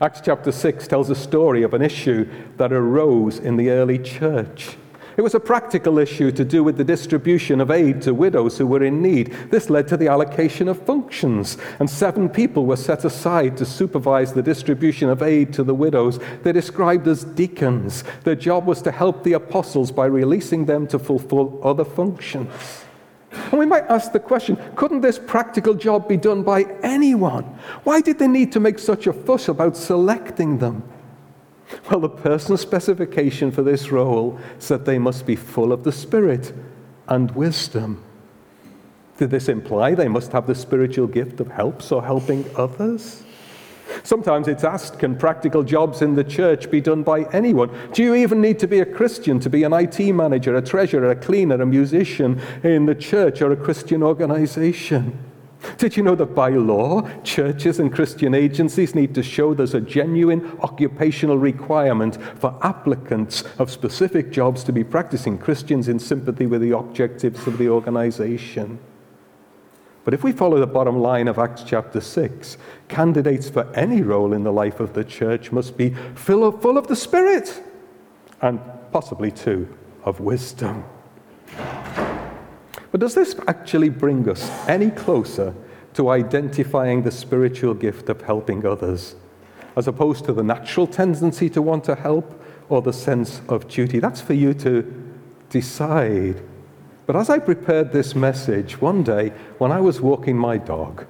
Acts 0.00 0.20
chapter 0.24 0.50
6 0.50 0.88
tells 0.88 1.10
a 1.10 1.14
story 1.14 1.62
of 1.62 1.74
an 1.74 1.82
issue 1.82 2.28
that 2.56 2.72
arose 2.72 3.38
in 3.38 3.56
the 3.56 3.70
early 3.70 3.98
church. 3.98 4.76
It 5.16 5.22
was 5.22 5.34
a 5.34 5.40
practical 5.40 5.98
issue 5.98 6.32
to 6.32 6.44
do 6.44 6.64
with 6.64 6.76
the 6.76 6.84
distribution 6.84 7.60
of 7.60 7.70
aid 7.70 8.00
to 8.02 8.14
widows 8.14 8.56
who 8.56 8.66
were 8.66 8.82
in 8.82 9.02
need. 9.02 9.34
This 9.50 9.68
led 9.68 9.88
to 9.88 9.96
the 9.96 10.08
allocation 10.08 10.68
of 10.68 10.80
functions, 10.82 11.58
and 11.78 11.88
seven 11.88 12.28
people 12.28 12.64
were 12.64 12.76
set 12.76 13.04
aside 13.04 13.56
to 13.58 13.66
supervise 13.66 14.32
the 14.32 14.42
distribution 14.42 15.10
of 15.10 15.22
aid 15.22 15.52
to 15.54 15.64
the 15.64 15.74
widows. 15.74 16.18
They're 16.42 16.52
described 16.52 17.06
as 17.08 17.24
deacons. 17.24 18.04
Their 18.24 18.36
job 18.36 18.66
was 18.66 18.80
to 18.82 18.90
help 18.90 19.22
the 19.22 19.34
apostles 19.34 19.92
by 19.92 20.06
releasing 20.06 20.64
them 20.64 20.86
to 20.88 20.98
fulfill 20.98 21.60
other 21.62 21.84
functions. 21.84 22.50
And 23.32 23.58
we 23.58 23.66
might 23.66 23.84
ask 23.84 24.12
the 24.12 24.20
question 24.20 24.58
couldn't 24.76 25.00
this 25.00 25.18
practical 25.18 25.74
job 25.74 26.08
be 26.08 26.16
done 26.16 26.42
by 26.42 26.64
anyone? 26.82 27.44
Why 27.84 28.00
did 28.00 28.18
they 28.18 28.28
need 28.28 28.52
to 28.52 28.60
make 28.60 28.78
such 28.78 29.06
a 29.06 29.12
fuss 29.12 29.48
about 29.48 29.76
selecting 29.76 30.58
them? 30.58 30.82
Well, 31.90 32.00
the 32.00 32.08
personal 32.08 32.58
specification 32.58 33.50
for 33.50 33.62
this 33.62 33.90
role 33.90 34.38
said 34.58 34.84
they 34.84 34.98
must 34.98 35.26
be 35.26 35.36
full 35.36 35.72
of 35.72 35.84
the 35.84 35.92
Spirit 35.92 36.52
and 37.08 37.30
wisdom. 37.32 38.02
Did 39.18 39.30
this 39.30 39.48
imply 39.48 39.94
they 39.94 40.08
must 40.08 40.32
have 40.32 40.46
the 40.46 40.54
spiritual 40.54 41.06
gift 41.06 41.40
of 41.40 41.50
helps 41.50 41.92
or 41.92 42.04
helping 42.04 42.44
others? 42.56 43.22
Sometimes 44.04 44.48
it's 44.48 44.64
asked 44.64 44.98
can 44.98 45.16
practical 45.16 45.62
jobs 45.62 46.02
in 46.02 46.14
the 46.14 46.24
church 46.24 46.70
be 46.70 46.80
done 46.80 47.02
by 47.02 47.24
anyone? 47.32 47.70
Do 47.92 48.02
you 48.02 48.14
even 48.14 48.40
need 48.40 48.58
to 48.60 48.66
be 48.66 48.80
a 48.80 48.86
Christian 48.86 49.38
to 49.40 49.50
be 49.50 49.64
an 49.64 49.72
IT 49.72 50.00
manager, 50.12 50.56
a 50.56 50.62
treasurer, 50.62 51.10
a 51.10 51.16
cleaner, 51.16 51.60
a 51.60 51.66
musician 51.66 52.40
in 52.62 52.86
the 52.86 52.94
church 52.94 53.42
or 53.42 53.52
a 53.52 53.56
Christian 53.56 54.02
organization? 54.02 55.31
Did 55.78 55.96
you 55.96 56.02
know 56.02 56.14
that 56.16 56.34
by 56.34 56.50
law, 56.50 57.08
churches 57.22 57.78
and 57.78 57.92
Christian 57.92 58.34
agencies 58.34 58.94
need 58.94 59.14
to 59.14 59.22
show 59.22 59.54
there's 59.54 59.74
a 59.74 59.80
genuine 59.80 60.58
occupational 60.60 61.38
requirement 61.38 62.18
for 62.38 62.58
applicants 62.62 63.44
of 63.58 63.70
specific 63.70 64.30
jobs 64.30 64.64
to 64.64 64.72
be 64.72 64.84
practicing 64.84 65.38
Christians 65.38 65.88
in 65.88 65.98
sympathy 65.98 66.46
with 66.46 66.60
the 66.60 66.76
objectives 66.76 67.46
of 67.46 67.58
the 67.58 67.68
organization? 67.68 68.78
But 70.04 70.14
if 70.14 70.24
we 70.24 70.32
follow 70.32 70.58
the 70.58 70.66
bottom 70.66 70.98
line 70.98 71.28
of 71.28 71.38
Acts 71.38 71.62
chapter 71.62 72.00
6, 72.00 72.58
candidates 72.88 73.48
for 73.48 73.72
any 73.74 74.02
role 74.02 74.32
in 74.32 74.42
the 74.42 74.52
life 74.52 74.80
of 74.80 74.94
the 74.94 75.04
church 75.04 75.52
must 75.52 75.76
be 75.76 75.90
full 76.14 76.44
of, 76.44 76.60
full 76.60 76.76
of 76.76 76.88
the 76.88 76.96
Spirit 76.96 77.62
and 78.40 78.60
possibly 78.90 79.30
too 79.30 79.68
of 80.04 80.18
wisdom. 80.18 80.84
But 82.92 83.00
does 83.00 83.14
this 83.14 83.34
actually 83.48 83.88
bring 83.88 84.28
us 84.28 84.48
any 84.68 84.90
closer 84.90 85.54
to 85.94 86.10
identifying 86.10 87.02
the 87.02 87.10
spiritual 87.10 87.74
gift 87.74 88.10
of 88.10 88.20
helping 88.20 88.64
others, 88.66 89.16
as 89.76 89.88
opposed 89.88 90.26
to 90.26 90.32
the 90.34 90.42
natural 90.42 90.86
tendency 90.86 91.48
to 91.50 91.62
want 91.62 91.84
to 91.84 91.94
help 91.94 92.40
or 92.68 92.82
the 92.82 92.92
sense 92.92 93.40
of 93.48 93.66
duty? 93.66 93.98
That's 93.98 94.20
for 94.20 94.34
you 94.34 94.52
to 94.54 94.82
decide. 95.48 96.42
But 97.06 97.16
as 97.16 97.30
I 97.30 97.38
prepared 97.38 97.92
this 97.92 98.14
message, 98.14 98.80
one 98.80 99.02
day 99.02 99.30
when 99.58 99.72
I 99.72 99.80
was 99.80 100.00
walking 100.00 100.36
my 100.36 100.58
dog, 100.58 101.06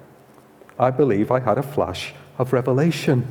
I 0.79 0.89
believe 0.89 1.31
I 1.31 1.41
had 1.41 1.57
a 1.57 1.63
flash 1.63 2.13
of 2.37 2.53
revelation. 2.53 3.27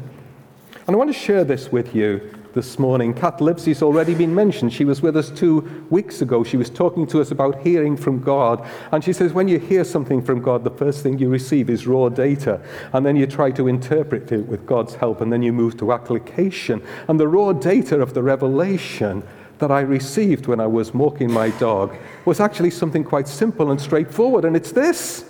And 0.86 0.94
I 0.94 0.98
want 0.98 1.12
to 1.12 1.18
share 1.18 1.44
this 1.44 1.72
with 1.72 1.94
you 1.94 2.30
this 2.54 2.78
morning. 2.78 3.14
Kat 3.14 3.40
Livesey's 3.40 3.82
already 3.82 4.14
been 4.14 4.34
mentioned. 4.34 4.72
She 4.72 4.84
was 4.84 5.02
with 5.02 5.16
us 5.16 5.30
two 5.30 5.86
weeks 5.90 6.22
ago. 6.22 6.44
She 6.44 6.56
was 6.56 6.70
talking 6.70 7.06
to 7.08 7.20
us 7.20 7.30
about 7.30 7.60
hearing 7.60 7.96
from 7.96 8.20
God. 8.20 8.66
And 8.92 9.02
she 9.02 9.12
says, 9.12 9.32
when 9.32 9.48
you 9.48 9.58
hear 9.58 9.84
something 9.84 10.22
from 10.22 10.40
God, 10.40 10.64
the 10.64 10.70
first 10.70 11.02
thing 11.02 11.18
you 11.18 11.28
receive 11.28 11.70
is 11.70 11.86
raw 11.86 12.08
data. 12.08 12.60
And 12.92 13.04
then 13.04 13.16
you 13.16 13.26
try 13.26 13.50
to 13.52 13.68
interpret 13.68 14.32
it 14.32 14.46
with 14.46 14.66
God's 14.66 14.94
help. 14.94 15.20
And 15.20 15.32
then 15.32 15.42
you 15.42 15.52
move 15.52 15.76
to 15.78 15.92
application. 15.92 16.82
And 17.08 17.18
the 17.18 17.28
raw 17.28 17.52
data 17.52 18.00
of 18.00 18.14
the 18.14 18.22
revelation 18.22 19.22
that 19.58 19.70
I 19.70 19.80
received 19.80 20.46
when 20.46 20.60
I 20.60 20.66
was 20.66 20.92
walking 20.92 21.32
my 21.32 21.50
dog 21.50 21.94
was 22.24 22.40
actually 22.40 22.70
something 22.70 23.04
quite 23.04 23.28
simple 23.28 23.70
and 23.70 23.80
straightforward. 23.80 24.44
And 24.44 24.56
it's 24.56 24.72
this 24.72 25.24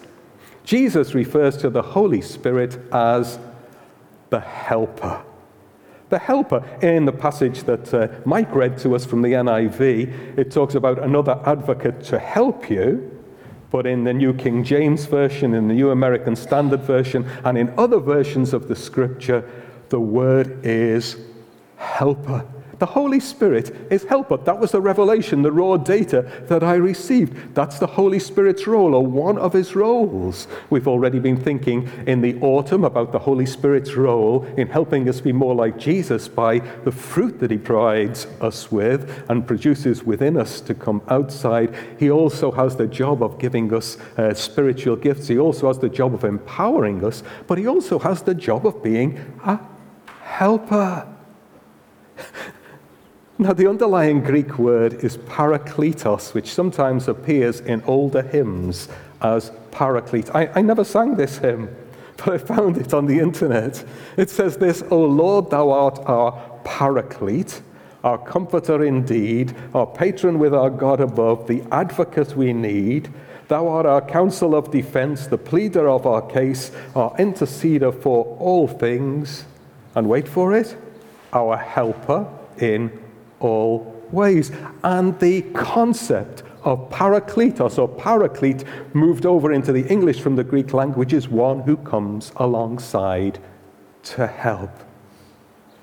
Jesus 0.65 1.15
refers 1.15 1.57
to 1.59 1.71
the 1.71 1.83
Holy 1.83 2.23
Spirit 2.23 2.79
as 2.93 3.39
the 4.31 4.41
helper 4.41 5.23
the 6.13 6.19
helper. 6.19 6.63
In 6.83 7.07
the 7.07 7.13
passage 7.13 7.65
that 7.65 7.93
uh, 7.93 8.07
Mike 8.25 8.55
read 8.55 8.79
to 8.79 8.95
us 8.95 9.05
from 9.05 9.23
the 9.23 9.33
NIV, 9.33 10.39
it 10.39 10.53
talks 10.53 10.75
about 10.77 11.03
another 11.03 11.41
advocate 11.47 12.05
to 12.05 12.19
help 12.19 12.71
you. 12.71 13.09
But 13.71 13.87
in 13.87 14.05
the 14.05 14.13
New 14.13 14.35
King 14.35 14.63
James 14.63 15.07
Version, 15.07 15.55
in 15.55 15.67
the 15.67 15.75
New 15.75 15.91
American 15.91 16.37
Standard 16.37 16.83
Version, 16.83 17.27
and 17.45 17.57
in 17.57 17.73
other 17.79 17.99
versions 17.99 18.53
of 18.53 18.69
the 18.69 18.77
scripture, 18.77 19.43
the 19.89 19.99
word 19.99 20.65
is 20.65 21.17
helper. 21.77 22.45
The 22.83 22.87
Holy 22.87 23.21
Spirit 23.21 23.93
is 23.93 24.03
helper. 24.03 24.39
That 24.39 24.59
was 24.59 24.73
the 24.73 24.81
revelation, 24.81 25.43
the 25.43 25.53
raw 25.53 25.77
data 25.77 26.29
that 26.49 26.65
I 26.65 26.75
received. 26.75 27.55
That's 27.55 27.79
the 27.79 27.87
Holy 27.87 28.19
Spirit's 28.19 28.67
role, 28.67 28.97
or 28.97 29.07
one 29.07 29.39
of 29.39 29.53
his 29.53 29.77
roles. 29.77 30.49
We've 30.69 30.89
already 30.89 31.21
been 31.21 31.41
thinking 31.41 31.89
in 32.09 32.23
the 32.23 32.41
autumn 32.41 32.83
about 32.83 33.13
the 33.13 33.21
Holy 33.21 33.47
Spirit's 33.47 33.95
role 33.95 34.45
in 34.57 34.67
helping 34.67 35.09
us 35.09 35.21
be 35.21 35.31
more 35.31 35.55
like 35.55 35.79
Jesus 35.79 36.27
by 36.27 36.59
the 36.83 36.91
fruit 36.91 37.39
that 37.39 37.53
he 37.53 37.57
provides 37.57 38.27
us 38.41 38.73
with 38.73 39.31
and 39.31 39.47
produces 39.47 40.03
within 40.03 40.37
us 40.37 40.61
to 40.63 40.75
come 40.75 41.03
outside. 41.07 41.73
He 42.01 42.11
also 42.11 42.51
has 42.51 42.75
the 42.75 42.89
job 42.89 43.23
of 43.23 43.39
giving 43.39 43.73
us 43.73 43.97
uh, 44.19 44.35
spiritual 44.35 44.97
gifts. 44.97 45.29
He 45.29 45.39
also 45.39 45.69
has 45.69 45.79
the 45.79 45.89
job 45.89 46.15
of 46.15 46.25
empowering 46.25 47.05
us, 47.05 47.23
but 47.47 47.59
he 47.59 47.69
also 47.69 48.01
has 48.01 48.23
the 48.23 48.35
job 48.35 48.67
of 48.67 48.83
being 48.83 49.21
a 49.45 49.61
helper. 50.25 51.07
Now, 53.39 53.55
the 53.55 53.69
underlying 53.69 54.21
Greek 54.21 54.59
word 54.59 54.93
is 55.03 55.17
parakletos, 55.17 56.35
which 56.35 56.53
sometimes 56.53 57.09
appears 57.09 57.61
in 57.61 57.83
older 57.85 58.23
hymns 58.23 58.89
as 59.23 59.51
paraclete. 59.71 60.31
I, 60.35 60.51
I 60.55 60.63
never 60.63 60.85
sang 60.85 61.17
this 61.17 61.39
hymn, 61.39 61.75
but 62.19 62.29
I 62.29 62.39
found 62.39 62.77
it 62.77 62.93
on 62.93 63.07
the 63.07 63.19
internet. 63.19 63.85
It 64.17 64.29
says 64.29 64.59
this 64.59 64.83
O 64.91 65.01
Lord, 65.01 65.51
thou 65.51 65.71
art 65.71 65.99
our 66.01 66.61
paraclete, 66.65 67.63
our 68.05 68.19
comforter 68.19 68.85
indeed, 68.85 69.57
our 69.75 69.87
patron 69.87 70.39
with 70.39 70.55
our 70.55 70.71
God 70.71 71.01
above, 71.01 71.47
the 71.47 71.63
advocate 71.73 72.37
we 72.37 72.53
need. 72.53 73.11
Thou 73.49 73.67
art 73.67 73.87
our 73.87 74.03
counsel 74.03 74.55
of 74.55 74.71
defense, 74.71 75.27
the 75.27 75.39
pleader 75.39 75.89
of 75.89 76.07
our 76.07 76.23
case, 76.23 76.71
our 76.95 77.15
interceder 77.17 77.99
for 78.03 78.25
all 78.39 78.69
things. 78.69 79.45
And 79.95 80.09
wait 80.09 80.29
for 80.29 80.55
it, 80.55 80.77
our 81.33 81.57
helper 81.57 82.27
in 82.59 83.02
all 83.43 84.03
ways. 84.11 84.53
And 84.85 85.19
the 85.19 85.43
concept 85.53 86.43
of 86.65 86.89
parakletos 86.91 87.79
or 87.79 87.89
paraclete 87.89 88.65
moved 88.95 89.27
over 89.27 89.53
into 89.53 89.73
the 89.73 89.87
English 89.89 90.21
from 90.21 90.37
the 90.37 90.45
Greek 90.45 90.73
language 90.73 91.13
is 91.13 91.29
one 91.29 91.61
who 91.61 91.77
comes 91.77 92.33
alongside 92.37 93.39
to 94.05 94.27
help. 94.27 94.71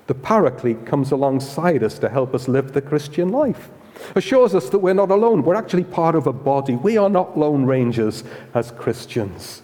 The 0.06 0.14
paraclete 0.14 0.86
comes 0.86 1.12
alongside 1.12 1.82
us 1.82 1.98
to 2.00 2.08
help 2.08 2.34
us 2.34 2.48
live 2.48 2.72
the 2.72 2.82
Christian 2.82 3.28
life. 3.28 3.70
Assures 4.16 4.54
us 4.54 4.70
that 4.70 4.78
we're 4.78 4.94
not 4.94 5.10
alone. 5.10 5.42
We're 5.42 5.54
actually 5.54 5.84
part 5.84 6.14
of 6.14 6.26
a 6.26 6.32
body. 6.32 6.74
We 6.74 6.96
are 6.96 7.10
not 7.10 7.38
lone 7.38 7.66
rangers 7.66 8.24
as 8.54 8.70
Christians. 8.72 9.62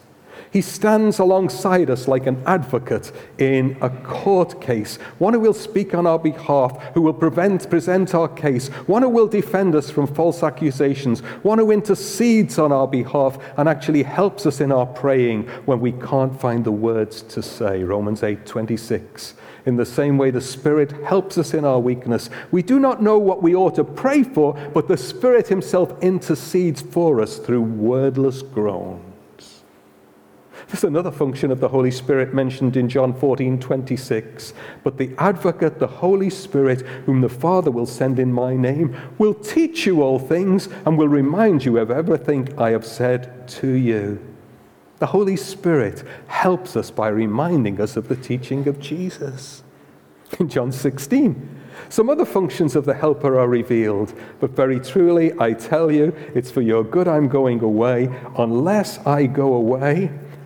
He 0.57 0.63
stands 0.63 1.19
alongside 1.19 1.91
us 1.91 2.09
like 2.09 2.27
an 2.27 2.43
advocate 2.47 3.13
in 3.37 3.77
a 3.83 3.91
court 3.91 4.59
case, 4.59 4.97
one 5.19 5.35
who 5.35 5.41
will 5.41 5.53
speak 5.53 5.93
on 5.93 6.07
our 6.07 6.19
behalf, 6.19 6.83
who 6.95 7.03
will 7.03 7.13
prevent, 7.13 7.69
present 7.69 8.15
our 8.15 8.27
case, 8.27 8.69
one 8.87 9.03
who 9.03 9.11
will 9.11 9.27
defend 9.27 9.75
us 9.75 9.91
from 9.91 10.07
false 10.07 10.43
accusations, 10.43 11.21
one 11.43 11.59
who 11.59 11.71
intercedes 11.71 12.59
on 12.59 12.73
our 12.73 12.89
behalf 12.89 13.37
and 13.59 13.69
actually 13.69 14.03
helps 14.03 14.47
us 14.47 14.63
in 14.63 14.73
our 14.73 14.87
praying 14.87 15.43
when 15.67 15.79
we 15.79 15.93
can't 15.93 16.41
find 16.41 16.65
the 16.65 16.73
words 16.73 17.21
to 17.25 17.43
say. 17.43 17.85
Romans 17.85 18.23
8 18.23 18.47
26. 18.47 19.35
In 19.67 19.77
the 19.77 19.85
same 19.85 20.17
way, 20.17 20.31
the 20.31 20.41
Spirit 20.41 20.93
helps 21.05 21.37
us 21.37 21.53
in 21.53 21.67
our 21.67 21.81
weakness. 21.81 22.31
We 22.51 22.63
do 22.63 22.81
not 22.81 23.03
know 23.03 23.19
what 23.19 23.43
we 23.43 23.55
ought 23.55 23.75
to 23.75 23.85
pray 23.85 24.23
for, 24.23 24.55
but 24.73 24.89
the 24.89 24.97
Spirit 24.97 25.49
Himself 25.49 25.93
intercedes 26.03 26.81
for 26.81 27.21
us 27.21 27.37
through 27.37 27.61
wordless 27.61 28.41
groans. 28.41 29.06
There's 30.69 30.83
another 30.83 31.13
function 31.13 31.53
of 31.53 31.61
the 31.61 31.69
Holy 31.69 31.93
Spirit 31.93 32.35
mentioned 32.35 32.77
in 32.77 32.89
John 32.89 33.15
14 33.15 33.61
26. 33.61 34.53
But 34.83 34.99
the 34.99 35.15
advocate, 35.17 35.79
the 35.79 35.87
Holy 35.87 36.29
Spirit, 36.29 36.81
whom 37.07 37.21
the 37.21 37.29
Father 37.29 37.71
will 37.71 37.87
send 37.87 38.19
in 38.19 38.33
my 38.33 38.57
name, 38.57 38.97
will 39.17 39.35
teach 39.35 39.87
you 39.87 40.03
all 40.03 40.19
things 40.19 40.69
and 40.85 40.99
will 40.99 41.09
remind 41.09 41.65
you 41.65 41.79
of 41.79 41.93
everything 41.93 42.53
I 42.59 42.71
have 42.71 42.85
said 42.85 43.47
to 43.49 43.69
you. 43.69 44.19
The 44.99 45.07
Holy 45.07 45.37
Spirit 45.37 46.03
helps 46.27 46.75
us 46.75 46.91
by 46.91 47.09
reminding 47.09 47.81
us 47.81 47.97
of 47.97 48.09
the 48.09 48.17
teaching 48.17 48.67
of 48.67 48.81
Jesus. 48.81 49.63
In 50.41 50.49
John 50.49 50.73
16, 50.73 51.61
some 51.89 52.11
other 52.11 52.25
functions 52.25 52.75
of 52.75 52.85
the 52.85 52.95
Helper 52.95 53.39
are 53.39 53.49
revealed, 53.49 54.13
but 54.41 54.51
very 54.51 54.81
truly, 54.81 55.33
I 55.39 55.53
tell 55.53 55.93
you, 55.93 56.13
it's 56.35 56.51
for 56.51 56.63
your 56.63 56.83
good 56.83 57.07
I'm 57.07 57.29
going 57.29 57.61
away. 57.63 58.09
Unless 58.37 58.99
I 59.07 59.27
go 59.27 59.55
away, 59.55 60.11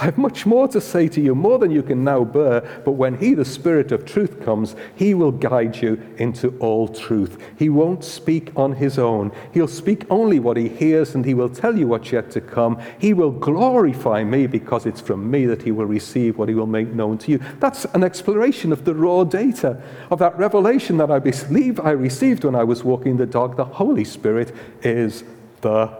I 0.00 0.04
have 0.04 0.16
much 0.16 0.46
more 0.46 0.66
to 0.68 0.80
say 0.80 1.08
to 1.08 1.20
you, 1.20 1.34
more 1.34 1.58
than 1.58 1.70
you 1.70 1.82
can 1.82 2.02
now 2.02 2.24
bear. 2.24 2.62
But 2.86 2.92
when 2.92 3.18
He, 3.18 3.34
the 3.34 3.44
Spirit 3.44 3.92
of 3.92 4.06
truth, 4.06 4.42
comes, 4.42 4.74
He 4.94 5.12
will 5.12 5.30
guide 5.30 5.76
you 5.76 6.00
into 6.16 6.56
all 6.58 6.88
truth. 6.88 7.36
He 7.58 7.68
won't 7.68 8.02
speak 8.02 8.50
on 8.56 8.72
His 8.72 8.98
own. 8.98 9.30
He'll 9.52 9.68
speak 9.68 10.06
only 10.08 10.40
what 10.40 10.56
He 10.56 10.70
hears, 10.70 11.14
and 11.14 11.22
He 11.22 11.34
will 11.34 11.50
tell 11.50 11.76
you 11.76 11.86
what's 11.86 12.12
yet 12.12 12.30
to 12.30 12.40
come. 12.40 12.80
He 12.98 13.12
will 13.12 13.30
glorify 13.30 14.24
me 14.24 14.46
because 14.46 14.86
it's 14.86 15.02
from 15.02 15.30
me 15.30 15.44
that 15.44 15.60
He 15.60 15.70
will 15.70 15.84
receive 15.84 16.38
what 16.38 16.48
He 16.48 16.54
will 16.54 16.66
make 16.66 16.88
known 16.88 17.18
to 17.18 17.32
you. 17.32 17.40
That's 17.58 17.84
an 17.84 18.02
exploration 18.02 18.72
of 18.72 18.86
the 18.86 18.94
raw 18.94 19.24
data, 19.24 19.82
of 20.10 20.18
that 20.20 20.38
revelation 20.38 20.96
that 20.96 21.10
I 21.10 21.18
believe 21.18 21.78
I 21.78 21.90
received 21.90 22.44
when 22.44 22.54
I 22.54 22.64
was 22.64 22.82
walking 22.82 23.18
the 23.18 23.26
dog. 23.26 23.58
The 23.58 23.66
Holy 23.66 24.04
Spirit 24.04 24.54
is 24.82 25.24
the 25.60 25.94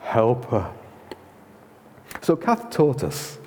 helper. 0.00 0.72
So, 2.20 2.36
Kath 2.36 2.70
taught 2.70 3.04
us 3.04 3.38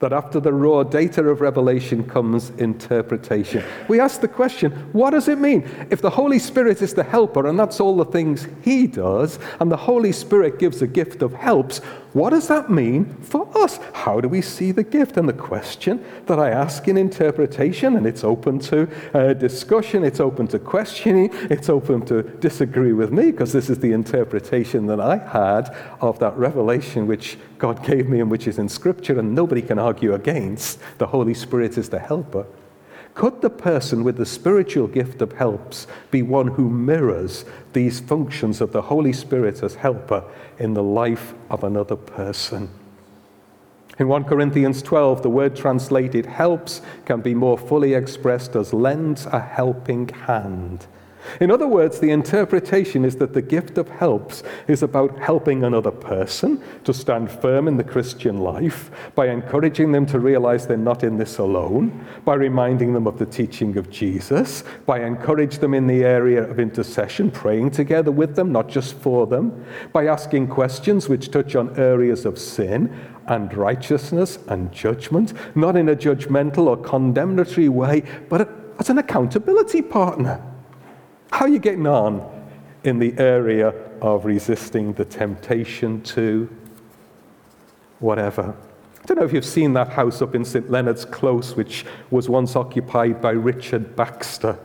that 0.00 0.12
after 0.12 0.38
the 0.38 0.52
raw 0.52 0.82
data 0.82 1.24
of 1.24 1.40
revelation 1.40 2.04
comes 2.04 2.50
interpretation. 2.58 3.64
We 3.88 4.00
ask 4.00 4.20
the 4.20 4.28
question 4.28 4.72
what 4.92 5.10
does 5.10 5.28
it 5.28 5.38
mean? 5.38 5.68
If 5.88 6.02
the 6.02 6.10
Holy 6.10 6.38
Spirit 6.38 6.82
is 6.82 6.92
the 6.92 7.04
helper 7.04 7.46
and 7.46 7.58
that's 7.58 7.80
all 7.80 7.96
the 7.96 8.04
things 8.04 8.46
He 8.62 8.86
does, 8.86 9.38
and 9.60 9.72
the 9.72 9.76
Holy 9.76 10.12
Spirit 10.12 10.58
gives 10.58 10.82
a 10.82 10.86
gift 10.86 11.22
of 11.22 11.32
helps, 11.32 11.80
what 12.14 12.30
does 12.30 12.46
that 12.46 12.70
mean 12.70 13.04
for 13.22 13.46
us? 13.58 13.78
How 13.92 14.20
do 14.20 14.28
we 14.28 14.40
see 14.40 14.70
the 14.70 14.84
gift? 14.84 15.16
And 15.16 15.28
the 15.28 15.32
question 15.32 16.02
that 16.26 16.38
I 16.38 16.50
ask 16.50 16.86
in 16.86 16.96
interpretation, 16.96 17.96
and 17.96 18.06
it's 18.06 18.22
open 18.22 18.60
to 18.60 18.88
uh, 19.12 19.32
discussion, 19.34 20.04
it's 20.04 20.20
open 20.20 20.46
to 20.48 20.60
questioning, 20.60 21.30
it's 21.50 21.68
open 21.68 22.06
to 22.06 22.22
disagree 22.22 22.92
with 22.92 23.10
me, 23.10 23.32
because 23.32 23.52
this 23.52 23.68
is 23.68 23.80
the 23.80 23.92
interpretation 23.92 24.86
that 24.86 25.00
I 25.00 25.16
had 25.18 25.76
of 26.00 26.20
that 26.20 26.36
revelation 26.36 27.08
which 27.08 27.36
God 27.58 27.84
gave 27.84 28.08
me 28.08 28.20
and 28.20 28.30
which 28.30 28.46
is 28.46 28.58
in 28.58 28.68
Scripture, 28.68 29.18
and 29.18 29.34
nobody 29.34 29.60
can 29.60 29.80
argue 29.80 30.14
against. 30.14 30.78
The 30.98 31.08
Holy 31.08 31.34
Spirit 31.34 31.76
is 31.76 31.88
the 31.88 31.98
helper. 31.98 32.46
Could 33.14 33.42
the 33.42 33.50
person 33.50 34.02
with 34.02 34.16
the 34.16 34.26
spiritual 34.26 34.88
gift 34.88 35.22
of 35.22 35.32
helps 35.34 35.86
be 36.10 36.22
one 36.22 36.48
who 36.48 36.68
mirrors 36.68 37.44
these 37.72 38.00
functions 38.00 38.60
of 38.60 38.72
the 38.72 38.82
Holy 38.82 39.12
Spirit 39.12 39.62
as 39.62 39.76
helper 39.76 40.24
in 40.58 40.74
the 40.74 40.82
life 40.82 41.32
of 41.48 41.62
another 41.62 41.96
person? 41.96 42.68
In 44.00 44.08
1 44.08 44.24
Corinthians 44.24 44.82
12, 44.82 45.22
the 45.22 45.30
word 45.30 45.54
translated 45.54 46.26
helps 46.26 46.82
can 47.04 47.20
be 47.20 47.34
more 47.34 47.56
fully 47.56 47.94
expressed 47.94 48.56
as 48.56 48.72
lends 48.72 49.26
a 49.26 49.38
helping 49.38 50.08
hand. 50.08 50.88
In 51.40 51.50
other 51.50 51.66
words, 51.66 51.98
the 52.00 52.10
interpretation 52.10 53.04
is 53.04 53.16
that 53.16 53.34
the 53.34 53.42
gift 53.42 53.78
of 53.78 53.88
helps 53.88 54.42
is 54.68 54.82
about 54.82 55.18
helping 55.18 55.64
another 55.64 55.90
person 55.90 56.62
to 56.84 56.94
stand 56.94 57.30
firm 57.30 57.68
in 57.68 57.76
the 57.76 57.84
Christian 57.84 58.38
life 58.38 58.90
by 59.14 59.28
encouraging 59.28 59.92
them 59.92 60.06
to 60.06 60.20
realize 60.20 60.66
they're 60.66 60.76
not 60.76 61.04
in 61.04 61.16
this 61.18 61.38
alone, 61.38 62.06
by 62.24 62.34
reminding 62.34 62.92
them 62.92 63.06
of 63.06 63.18
the 63.18 63.26
teaching 63.26 63.76
of 63.76 63.90
Jesus, 63.90 64.64
by 64.86 65.00
encouraging 65.00 65.60
them 65.60 65.74
in 65.74 65.86
the 65.86 66.04
area 66.04 66.42
of 66.42 66.60
intercession, 66.60 67.30
praying 67.30 67.70
together 67.70 68.10
with 68.10 68.36
them, 68.36 68.52
not 68.52 68.68
just 68.68 68.94
for 68.94 69.26
them, 69.26 69.64
by 69.92 70.06
asking 70.06 70.48
questions 70.48 71.08
which 71.08 71.30
touch 71.30 71.56
on 71.56 71.78
areas 71.78 72.24
of 72.24 72.38
sin 72.38 72.94
and 73.26 73.54
righteousness 73.54 74.38
and 74.48 74.70
judgment, 74.72 75.32
not 75.54 75.76
in 75.76 75.88
a 75.88 75.96
judgmental 75.96 76.66
or 76.66 76.76
condemnatory 76.76 77.68
way, 77.68 78.02
but 78.28 78.48
as 78.78 78.90
an 78.90 78.98
accountability 78.98 79.82
partner. 79.82 80.42
How 81.34 81.46
are 81.46 81.48
you 81.48 81.58
getting 81.58 81.88
on 81.88 82.22
in 82.84 83.00
the 83.00 83.12
area 83.18 83.74
of 84.00 84.24
resisting 84.24 84.92
the 84.92 85.04
temptation 85.04 86.00
to 86.02 86.48
whatever? 87.98 88.54
I 89.02 89.04
don't 89.06 89.18
know 89.18 89.24
if 89.24 89.32
you've 89.32 89.44
seen 89.44 89.72
that 89.72 89.88
house 89.88 90.22
up 90.22 90.36
in 90.36 90.44
St. 90.44 90.70
Leonard's 90.70 91.04
Close, 91.04 91.56
which 91.56 91.86
was 92.12 92.28
once 92.28 92.54
occupied 92.54 93.20
by 93.20 93.32
Richard 93.32 93.96
Baxter. 93.96 94.56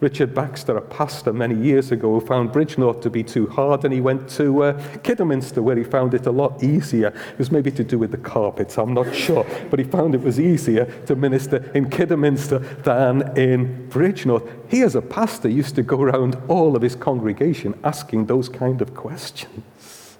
Richard 0.00 0.32
Baxter, 0.32 0.76
a 0.76 0.80
pastor 0.80 1.32
many 1.32 1.56
years 1.56 1.90
ago, 1.90 2.20
found 2.20 2.50
Bridgnorth 2.50 3.02
to 3.02 3.10
be 3.10 3.24
too 3.24 3.48
hard, 3.48 3.84
and 3.84 3.92
he 3.92 4.00
went 4.00 4.28
to 4.30 4.62
uh, 4.62 4.98
Kidderminster, 4.98 5.60
where 5.60 5.76
he 5.76 5.82
found 5.82 6.14
it 6.14 6.26
a 6.26 6.30
lot 6.30 6.62
easier. 6.62 7.08
It 7.08 7.38
was 7.38 7.50
maybe 7.50 7.72
to 7.72 7.82
do 7.82 7.98
with 7.98 8.12
the 8.12 8.18
carpets, 8.18 8.78
I'm 8.78 8.94
not 8.94 9.12
sure, 9.12 9.44
but 9.70 9.80
he 9.80 9.84
found 9.84 10.14
it 10.14 10.22
was 10.22 10.38
easier 10.38 10.84
to 11.06 11.16
minister 11.16 11.68
in 11.74 11.90
Kidderminster 11.90 12.60
than 12.60 13.36
in 13.36 13.88
Bridgnorth. 13.88 14.48
He, 14.68 14.82
as 14.82 14.94
a 14.94 15.02
pastor, 15.02 15.48
used 15.48 15.74
to 15.74 15.82
go 15.82 16.00
around 16.00 16.36
all 16.46 16.76
of 16.76 16.82
his 16.82 16.94
congregation 16.94 17.76
asking 17.82 18.26
those 18.26 18.48
kind 18.48 18.80
of 18.80 18.94
questions. 18.94 20.16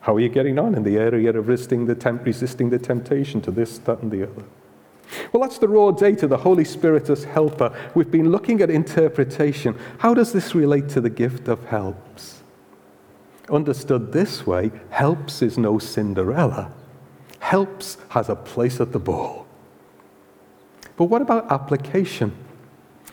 How 0.00 0.16
are 0.16 0.20
you 0.20 0.28
getting 0.28 0.58
on 0.58 0.74
in 0.74 0.82
the 0.82 0.98
area 0.98 1.30
of 1.30 1.48
resisting 1.48 1.86
the, 1.86 1.94
temp- 1.94 2.26
resisting 2.26 2.68
the 2.68 2.78
temptation 2.78 3.40
to 3.42 3.50
this, 3.50 3.78
that, 3.78 4.00
and 4.00 4.10
the 4.10 4.24
other? 4.24 4.44
Well, 5.32 5.42
that's 5.42 5.58
the 5.58 5.68
raw 5.68 5.90
data, 5.90 6.26
the 6.26 6.38
Holy 6.38 6.64
Spirit 6.64 7.10
as 7.10 7.24
helper. 7.24 7.74
We've 7.94 8.10
been 8.10 8.30
looking 8.30 8.60
at 8.62 8.70
interpretation. 8.70 9.78
How 9.98 10.14
does 10.14 10.32
this 10.32 10.54
relate 10.54 10.88
to 10.90 11.00
the 11.00 11.10
gift 11.10 11.48
of 11.48 11.64
helps? 11.66 12.42
Understood 13.50 14.12
this 14.12 14.46
way, 14.46 14.70
helps 14.90 15.42
is 15.42 15.58
no 15.58 15.78
Cinderella. 15.78 16.72
Helps 17.40 17.98
has 18.10 18.28
a 18.28 18.36
place 18.36 18.80
at 18.80 18.92
the 18.92 18.98
ball. 18.98 19.46
But 20.96 21.04
what 21.06 21.22
about 21.22 21.50
application? 21.50 22.32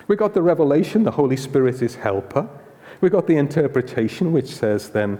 We 0.07 0.15
got 0.15 0.33
the 0.33 0.41
revelation, 0.41 1.03
the 1.03 1.11
Holy 1.11 1.37
Spirit 1.37 1.81
is 1.81 1.95
helper. 1.95 2.47
We 3.01 3.09
got 3.09 3.27
the 3.27 3.37
interpretation, 3.37 4.31
which 4.31 4.47
says 4.47 4.89
then 4.89 5.19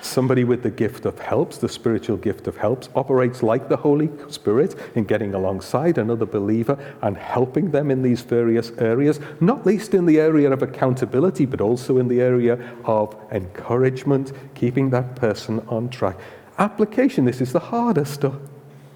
Somebody 0.00 0.44
with 0.44 0.62
the 0.62 0.70
gift 0.70 1.06
of 1.06 1.18
helps, 1.18 1.58
the 1.58 1.68
spiritual 1.68 2.16
gift 2.16 2.46
of 2.46 2.56
helps, 2.56 2.88
operates 2.94 3.42
like 3.42 3.68
the 3.68 3.76
Holy 3.76 4.10
Spirit 4.28 4.76
in 4.94 5.04
getting 5.04 5.34
alongside 5.34 5.98
another 5.98 6.26
believer 6.26 6.78
and 7.02 7.16
helping 7.16 7.70
them 7.70 7.90
in 7.90 8.02
these 8.02 8.20
various 8.20 8.70
areas, 8.78 9.20
not 9.40 9.66
least 9.66 9.94
in 9.94 10.06
the 10.06 10.20
area 10.20 10.50
of 10.52 10.62
accountability, 10.62 11.46
but 11.46 11.60
also 11.60 11.98
in 11.98 12.08
the 12.08 12.20
area 12.20 12.74
of 12.84 13.16
encouragement, 13.32 14.32
keeping 14.54 14.90
that 14.90 15.16
person 15.16 15.60
on 15.68 15.88
track. 15.88 16.16
Application, 16.58 17.24
this 17.24 17.40
is 17.40 17.52
the 17.52 17.60
hardest, 17.60 18.24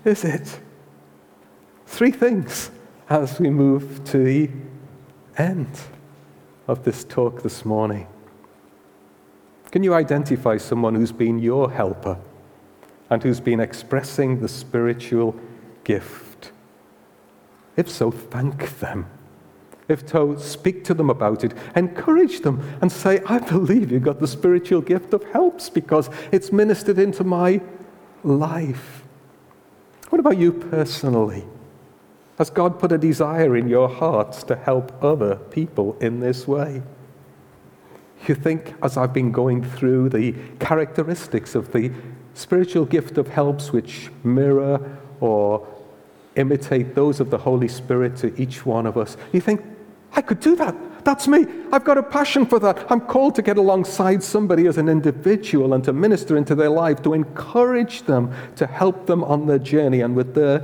is 0.05 0.25
it? 0.25 0.61
Three 1.87 2.13
things 2.13 2.71
as 3.09 3.39
we 3.41 3.51
move 3.51 4.03
to 4.05 4.19
the 4.19 4.51
end 5.37 5.69
of 6.69 6.85
this 6.85 7.05
talk 7.05 7.43
this 7.43 7.65
morning. 7.65 8.07
Can 9.73 9.83
you 9.83 9.95
identify 9.95 10.59
someone 10.59 10.95
who's 10.95 11.13
been 11.13 11.39
your 11.39 11.71
helper 11.71 12.19
and 13.09 13.23
who's 13.23 13.41
been 13.41 13.59
expressing 13.59 14.41
the 14.41 14.49
spiritual 14.49 15.35
gift? 15.83 16.53
If 17.75 17.91
so, 17.91 18.11
thank 18.11 18.79
them. 18.81 19.07
If 19.89 20.05
to 20.09 20.39
speak 20.39 20.85
to 20.85 20.95
them 20.95 21.09
about 21.09 21.43
it, 21.43 21.55
encourage 21.75 22.41
them 22.41 22.63
and 22.83 22.93
say, 22.93 23.23
I 23.27 23.39
believe 23.39 23.91
you've 23.91 24.03
got 24.03 24.21
the 24.21 24.29
spiritual 24.29 24.83
gift 24.83 25.15
of 25.15 25.25
helps 25.33 25.71
because 25.71 26.11
it's 26.31 26.53
ministered 26.53 26.99
into 26.99 27.25
my 27.25 27.63
life. 28.23 29.03
What 30.11 30.21
about 30.21 30.37
you 30.37 30.53
personally? 30.53 31.45
Has 32.37 32.51
God 32.51 32.79
put 32.79 32.93
a 32.93 32.99
desire 32.99 33.57
in 33.57 33.69
your 33.69 33.89
hearts 33.89 34.43
to 34.45 34.57
help 34.57 35.03
other 35.03 35.37
people 35.37 35.97
in 36.01 36.21
this 36.21 36.47
way? 36.47 36.83
You 38.29 38.35
think, 38.35 38.75
as 38.83 38.97
I've 38.97 39.13
been 39.13 39.33
going 39.33 39.65
through 39.65 40.11
the 40.11 40.35
characteristics 40.61 41.55
of 41.55 41.73
the 41.73 41.91
spiritual 42.35 42.85
gift 42.85 43.19
of 43.19 43.29
helps 43.29 43.73
which 43.73 44.11
mirror 44.23 44.99
or 45.21 45.67
imitate 46.37 46.95
those 46.95 47.21
of 47.21 47.31
the 47.31 47.39
Holy 47.39 47.69
Spirit 47.69 48.17
to 48.19 48.41
each 48.41 48.65
one 48.65 48.87
of 48.87 48.97
us, 48.97 49.17
you 49.33 49.41
think, 49.41 49.63
I 50.15 50.23
could 50.23 50.41
do 50.41 50.55
that. 50.57 50.75
That's 51.05 51.27
me. 51.27 51.47
I've 51.73 51.85
got 51.85 51.99
a 51.99 52.03
passion 52.03 52.47
for 52.47 52.61
that. 52.61 52.87
I'm 52.91 53.01
called 53.01 53.35
to 53.35 53.43
get 53.43 53.59
alongside 53.59 54.23
somebody 54.23 54.67
as 54.67 54.79
an 54.79 54.89
individual 54.89 55.75
and 55.75 55.83
to 55.85 55.93
minister 55.93 56.37
into 56.37 56.55
their 56.55 56.71
life, 56.71 57.03
to 57.03 57.13
encourage 57.13 58.03
them, 58.03 58.33
to 58.57 58.67
help 58.67 59.07
them 59.07 59.25
on 59.25 59.47
their 59.47 59.59
journey, 59.59 60.03
and 60.03 60.15
with 60.15 60.35
their 60.35 60.61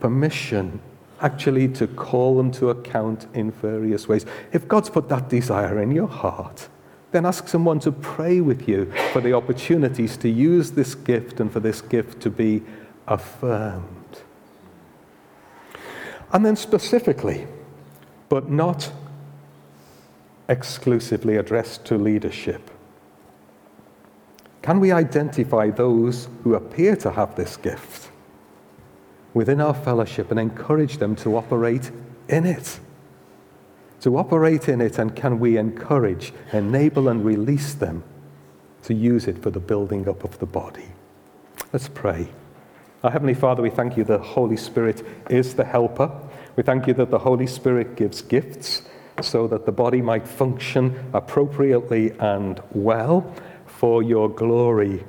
permission, 0.00 0.80
actually 1.20 1.68
to 1.68 1.86
call 1.86 2.36
them 2.36 2.50
to 2.52 2.70
account 2.70 3.26
in 3.32 3.52
various 3.52 4.08
ways. 4.08 4.26
If 4.52 4.66
God's 4.66 4.90
put 4.90 5.08
that 5.08 5.28
desire 5.28 5.80
in 5.80 5.92
your 5.92 6.08
heart, 6.08 6.68
then 7.12 7.24
ask 7.24 7.48
someone 7.48 7.80
to 7.80 7.92
pray 7.92 8.40
with 8.40 8.68
you 8.68 8.92
for 9.12 9.20
the 9.20 9.32
opportunities 9.32 10.16
to 10.18 10.28
use 10.28 10.72
this 10.72 10.94
gift 10.94 11.40
and 11.40 11.52
for 11.52 11.60
this 11.60 11.80
gift 11.80 12.20
to 12.22 12.30
be 12.30 12.62
affirmed. 13.06 14.22
And 16.32 16.44
then 16.44 16.56
specifically, 16.56 17.46
but 18.28 18.50
not 18.50 18.92
exclusively 20.48 21.36
addressed 21.36 21.84
to 21.86 21.96
leadership. 21.96 22.70
Can 24.62 24.80
we 24.80 24.90
identify 24.90 25.70
those 25.70 26.28
who 26.42 26.54
appear 26.54 26.96
to 26.96 27.12
have 27.12 27.36
this 27.36 27.56
gift 27.56 28.10
within 29.32 29.60
our 29.60 29.74
fellowship 29.74 30.30
and 30.30 30.40
encourage 30.40 30.98
them 30.98 31.14
to 31.16 31.36
operate 31.36 31.90
in 32.28 32.44
it? 32.44 32.80
To 34.06 34.18
operate 34.18 34.68
in 34.68 34.80
it, 34.80 35.00
and 35.00 35.16
can 35.16 35.40
we 35.40 35.56
encourage, 35.56 36.32
enable, 36.52 37.08
and 37.08 37.24
release 37.24 37.74
them 37.74 38.04
to 38.84 38.94
use 38.94 39.26
it 39.26 39.42
for 39.42 39.50
the 39.50 39.58
building 39.58 40.08
up 40.08 40.22
of 40.22 40.38
the 40.38 40.46
body? 40.46 40.84
Let's 41.72 41.88
pray. 41.88 42.28
Our 43.02 43.10
Heavenly 43.10 43.34
Father, 43.34 43.62
we 43.64 43.70
thank 43.70 43.96
you 43.96 44.04
the 44.04 44.18
Holy 44.18 44.56
Spirit 44.56 45.04
is 45.28 45.56
the 45.56 45.64
helper. 45.64 46.08
We 46.54 46.62
thank 46.62 46.86
you 46.86 46.94
that 46.94 47.10
the 47.10 47.18
Holy 47.18 47.48
Spirit 47.48 47.96
gives 47.96 48.22
gifts 48.22 48.82
so 49.22 49.48
that 49.48 49.66
the 49.66 49.72
body 49.72 50.00
might 50.00 50.28
function 50.28 51.10
appropriately 51.12 52.12
and 52.20 52.62
well 52.70 53.34
for 53.66 54.04
your 54.04 54.28
glory. 54.28 55.04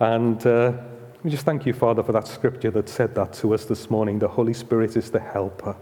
And 0.00 0.44
uh, 0.44 0.72
we 1.22 1.30
just 1.30 1.44
thank 1.44 1.64
you, 1.64 1.74
Father, 1.74 2.02
for 2.02 2.10
that 2.10 2.26
scripture 2.26 2.72
that 2.72 2.88
said 2.88 3.14
that 3.14 3.34
to 3.34 3.54
us 3.54 3.66
this 3.66 3.88
morning. 3.88 4.18
The 4.18 4.26
Holy 4.26 4.52
Spirit 4.52 4.96
is 4.96 5.12
the 5.12 5.20
helper. 5.20 5.76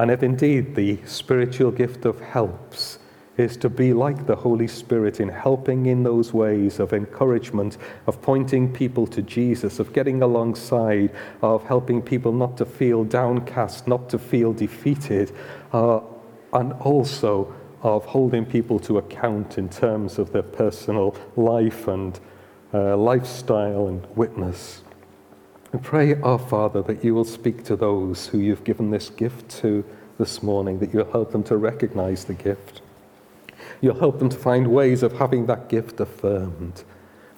And 0.00 0.10
if 0.10 0.22
indeed 0.22 0.74
the 0.74 0.98
spiritual 1.04 1.70
gift 1.70 2.06
of 2.06 2.18
helps 2.22 3.00
is 3.36 3.58
to 3.58 3.68
be 3.68 3.92
like 3.92 4.26
the 4.26 4.34
Holy 4.34 4.66
Spirit 4.66 5.20
in 5.20 5.28
helping 5.28 5.84
in 5.84 6.02
those 6.04 6.32
ways 6.32 6.80
of 6.80 6.94
encouragement, 6.94 7.76
of 8.06 8.22
pointing 8.22 8.72
people 8.72 9.06
to 9.08 9.20
Jesus, 9.20 9.78
of 9.78 9.92
getting 9.92 10.22
alongside, 10.22 11.14
of 11.42 11.62
helping 11.64 12.00
people 12.00 12.32
not 12.32 12.56
to 12.56 12.64
feel 12.64 13.04
downcast, 13.04 13.86
not 13.86 14.08
to 14.08 14.18
feel 14.18 14.54
defeated, 14.54 15.32
uh, 15.74 16.00
and 16.54 16.72
also 16.80 17.54
of 17.82 18.06
holding 18.06 18.46
people 18.46 18.78
to 18.78 18.96
account 18.96 19.58
in 19.58 19.68
terms 19.68 20.18
of 20.18 20.32
their 20.32 20.42
personal 20.42 21.14
life 21.36 21.88
and 21.88 22.20
uh, 22.72 22.96
lifestyle 22.96 23.88
and 23.88 24.06
witness. 24.16 24.82
We 25.72 25.78
pray, 25.78 26.20
our 26.20 26.38
Father, 26.38 26.82
that 26.82 27.04
you 27.04 27.14
will 27.14 27.24
speak 27.24 27.62
to 27.64 27.76
those 27.76 28.26
who 28.26 28.38
you've 28.38 28.64
given 28.64 28.90
this 28.90 29.08
gift 29.08 29.48
to 29.60 29.84
this 30.18 30.42
morning, 30.42 30.80
that 30.80 30.92
you'll 30.92 31.10
help 31.12 31.30
them 31.30 31.44
to 31.44 31.56
recognize 31.56 32.24
the 32.24 32.34
gift. 32.34 32.82
You'll 33.80 33.98
help 33.98 34.18
them 34.18 34.28
to 34.30 34.36
find 34.36 34.66
ways 34.66 35.04
of 35.04 35.12
having 35.12 35.46
that 35.46 35.68
gift 35.68 36.00
affirmed. 36.00 36.82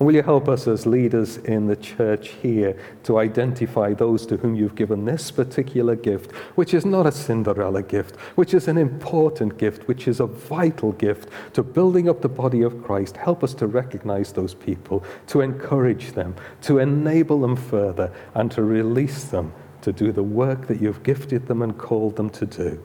And 0.03 0.07
will 0.09 0.17
you 0.17 0.25
help 0.25 0.49
us 0.49 0.67
as 0.67 0.85
leaders 0.85 1.37
in 1.37 1.69
the 1.69 1.77
church 1.77 2.31
here 2.31 2.77
to 3.05 3.21
identify 3.21 3.95
those 3.95 4.27
to 4.27 4.37
whom 4.37 4.57
you've 4.57 4.75
given 4.75 5.05
this 5.05 5.31
particular 5.31 5.95
gift, 5.95 6.33
which 6.57 6.75
is 6.75 6.85
not 6.85 7.07
a 7.07 7.13
Cinderella 7.13 7.85
gift, 7.85 8.17
which 8.35 8.53
is 8.53 8.67
an 8.67 8.79
important 8.79 9.59
gift, 9.59 9.87
which 9.87 10.09
is 10.09 10.19
a 10.19 10.27
vital 10.27 10.91
gift 10.91 11.29
to 11.53 11.63
building 11.63 12.09
up 12.09 12.21
the 12.21 12.29
body 12.29 12.63
of 12.63 12.83
Christ? 12.83 13.17
Help 13.17 13.45
us 13.45 13.55
to 13.55 13.69
recognize 13.69 14.33
those 14.33 14.55
people, 14.55 15.05
to 15.29 15.41
encourage 15.41 16.15
them, 16.15 16.35
to 16.63 16.81
enable 16.81 17.41
them 17.41 17.55
further, 17.55 18.11
and 18.35 18.51
to 18.51 18.65
release 18.65 19.27
them 19.27 19.53
to 19.83 19.93
do 19.93 20.11
the 20.11 20.25
work 20.25 20.67
that 20.67 20.83
you've 20.83 21.05
gifted 21.05 21.47
them 21.47 21.63
and 21.63 21.79
called 21.79 22.17
them 22.17 22.31
to 22.31 22.45
do. 22.45 22.83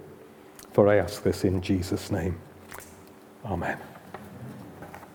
For 0.73 0.88
I 0.88 0.97
ask 0.97 1.23
this 1.23 1.43
in 1.43 1.63
Jesus' 1.63 2.12
name. 2.12 2.39
Amen. 3.43 3.80